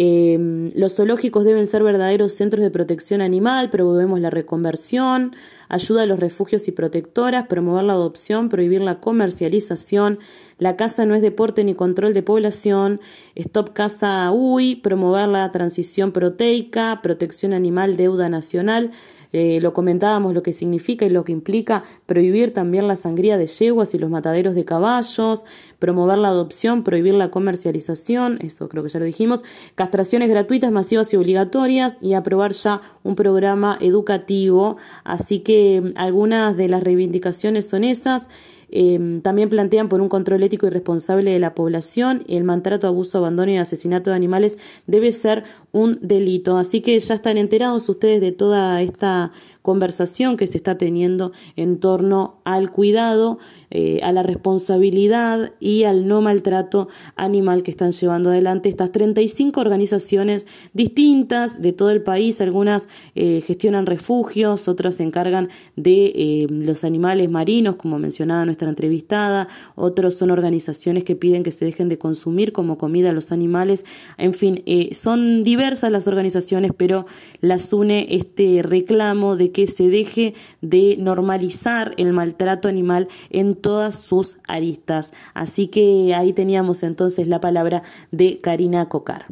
Em, 0.00 0.70
los 0.76 0.94
zoológicos 0.94 1.44
deben 1.44 1.66
ser 1.66 1.82
verdaderos 1.82 2.32
centros 2.32 2.62
de 2.62 2.70
protección 2.70 3.20
animal, 3.20 3.68
promovemos 3.68 4.20
la 4.20 4.30
reconversión, 4.30 5.34
ayuda 5.68 6.02
a 6.02 6.06
los 6.06 6.20
refugios 6.20 6.68
y 6.68 6.70
protectoras, 6.70 7.48
promover 7.48 7.82
la 7.82 7.94
adopción, 7.94 8.48
prohibir 8.48 8.80
la 8.80 9.00
comercialización, 9.00 10.20
la 10.58 10.76
caza 10.76 11.04
no 11.04 11.16
es 11.16 11.22
deporte 11.22 11.64
ni 11.64 11.74
control 11.74 12.12
de 12.12 12.22
población, 12.22 13.00
stop 13.34 13.72
caza 13.72 14.30
UI, 14.30 14.76
promover 14.76 15.28
la 15.28 15.50
transición 15.50 16.12
proteica, 16.12 17.00
protección 17.02 17.52
animal, 17.52 17.96
deuda 17.96 18.28
nacional, 18.28 18.92
eh, 19.32 19.60
lo 19.60 19.72
comentábamos 19.72 20.34
lo 20.34 20.42
que 20.42 20.52
significa 20.52 21.06
y 21.06 21.10
lo 21.10 21.24
que 21.24 21.32
implica 21.32 21.84
prohibir 22.06 22.52
también 22.52 22.88
la 22.88 22.96
sangría 22.96 23.36
de 23.36 23.46
yeguas 23.46 23.94
y 23.94 23.98
los 23.98 24.10
mataderos 24.10 24.54
de 24.54 24.64
caballos, 24.64 25.44
promover 25.78 26.18
la 26.18 26.28
adopción, 26.28 26.84
prohibir 26.84 27.14
la 27.14 27.30
comercialización, 27.30 28.38
eso 28.40 28.68
creo 28.68 28.82
que 28.82 28.88
ya 28.88 28.98
lo 28.98 29.04
dijimos, 29.04 29.44
castraciones 29.74 30.28
gratuitas, 30.28 30.72
masivas 30.72 31.12
y 31.12 31.16
obligatorias 31.16 31.98
y 32.00 32.14
aprobar 32.14 32.52
ya 32.52 32.80
un 33.02 33.14
programa 33.14 33.76
educativo. 33.80 34.76
Así 35.04 35.40
que 35.40 35.80
mm, 35.80 35.92
algunas 35.96 36.56
de 36.56 36.68
las 36.68 36.82
reivindicaciones 36.82 37.68
son 37.68 37.84
esas. 37.84 38.28
Em, 38.70 39.20
también 39.22 39.48
plantean 39.48 39.88
por 39.88 40.00
un 40.00 40.08
control 40.08 40.42
ético 40.42 40.66
y 40.66 40.70
responsable 40.70 41.30
de 41.30 41.38
la 41.38 41.54
población. 41.54 42.24
El 42.28 42.44
maltrato, 42.44 42.86
abuso, 42.86 43.18
abandono 43.18 43.52
y 43.52 43.56
asesinato 43.56 44.10
de 44.10 44.16
animales 44.16 44.58
debe 44.86 45.12
ser 45.12 45.44
un 45.72 45.98
delito. 46.02 46.58
Así 46.58 46.80
que 46.80 46.98
ya 46.98 47.14
están 47.14 47.38
enterados 47.38 47.88
ustedes 47.88 48.20
de 48.20 48.32
toda 48.32 48.82
esta 48.82 49.32
conversación 49.68 50.38
que 50.38 50.46
se 50.46 50.56
está 50.56 50.78
teniendo 50.78 51.32
en 51.54 51.78
torno 51.78 52.40
al 52.44 52.70
cuidado, 52.72 53.38
eh, 53.70 54.00
a 54.02 54.12
la 54.12 54.22
responsabilidad 54.22 55.52
y 55.60 55.84
al 55.84 56.06
no 56.06 56.22
maltrato 56.22 56.88
animal 57.16 57.62
que 57.62 57.70
están 57.70 57.92
llevando 57.92 58.30
adelante 58.30 58.70
estas 58.70 58.92
35 58.92 59.60
organizaciones 59.60 60.46
distintas 60.72 61.60
de 61.60 61.74
todo 61.74 61.90
el 61.90 62.02
país. 62.02 62.40
Algunas 62.40 62.88
eh, 63.14 63.42
gestionan 63.46 63.84
refugios, 63.84 64.68
otras 64.68 64.94
se 64.94 65.02
encargan 65.02 65.50
de 65.76 66.12
eh, 66.14 66.46
los 66.48 66.82
animales 66.82 67.28
marinos, 67.28 67.76
como 67.76 67.98
mencionaba 67.98 68.46
nuestra 68.46 68.70
entrevistada, 68.70 69.48
otros 69.74 70.14
son 70.14 70.30
organizaciones 70.30 71.04
que 71.04 71.14
piden 71.14 71.42
que 71.42 71.52
se 71.52 71.66
dejen 71.66 71.90
de 71.90 71.98
consumir 71.98 72.52
como 72.52 72.78
comida 72.78 73.10
a 73.10 73.12
los 73.12 73.32
animales. 73.32 73.84
En 74.16 74.32
fin, 74.32 74.64
son 74.92 75.44
diversas 75.44 75.92
las 75.92 76.08
organizaciones, 76.08 76.72
pero 76.74 77.04
las 77.42 77.70
une 77.74 78.06
este 78.08 78.62
reclamo 78.62 79.36
de 79.36 79.52
que 79.58 79.66
se 79.66 79.88
deje 79.88 80.34
de 80.60 80.96
normalizar 81.00 81.92
el 81.96 82.12
maltrato 82.12 82.68
animal 82.68 83.08
en 83.28 83.56
todas 83.56 83.96
sus 83.96 84.38
aristas. 84.46 85.12
Así 85.34 85.66
que 85.66 86.14
ahí 86.14 86.32
teníamos 86.32 86.84
entonces 86.84 87.26
la 87.26 87.40
palabra 87.40 87.82
de 88.12 88.40
Karina 88.40 88.88
Cocar. 88.88 89.26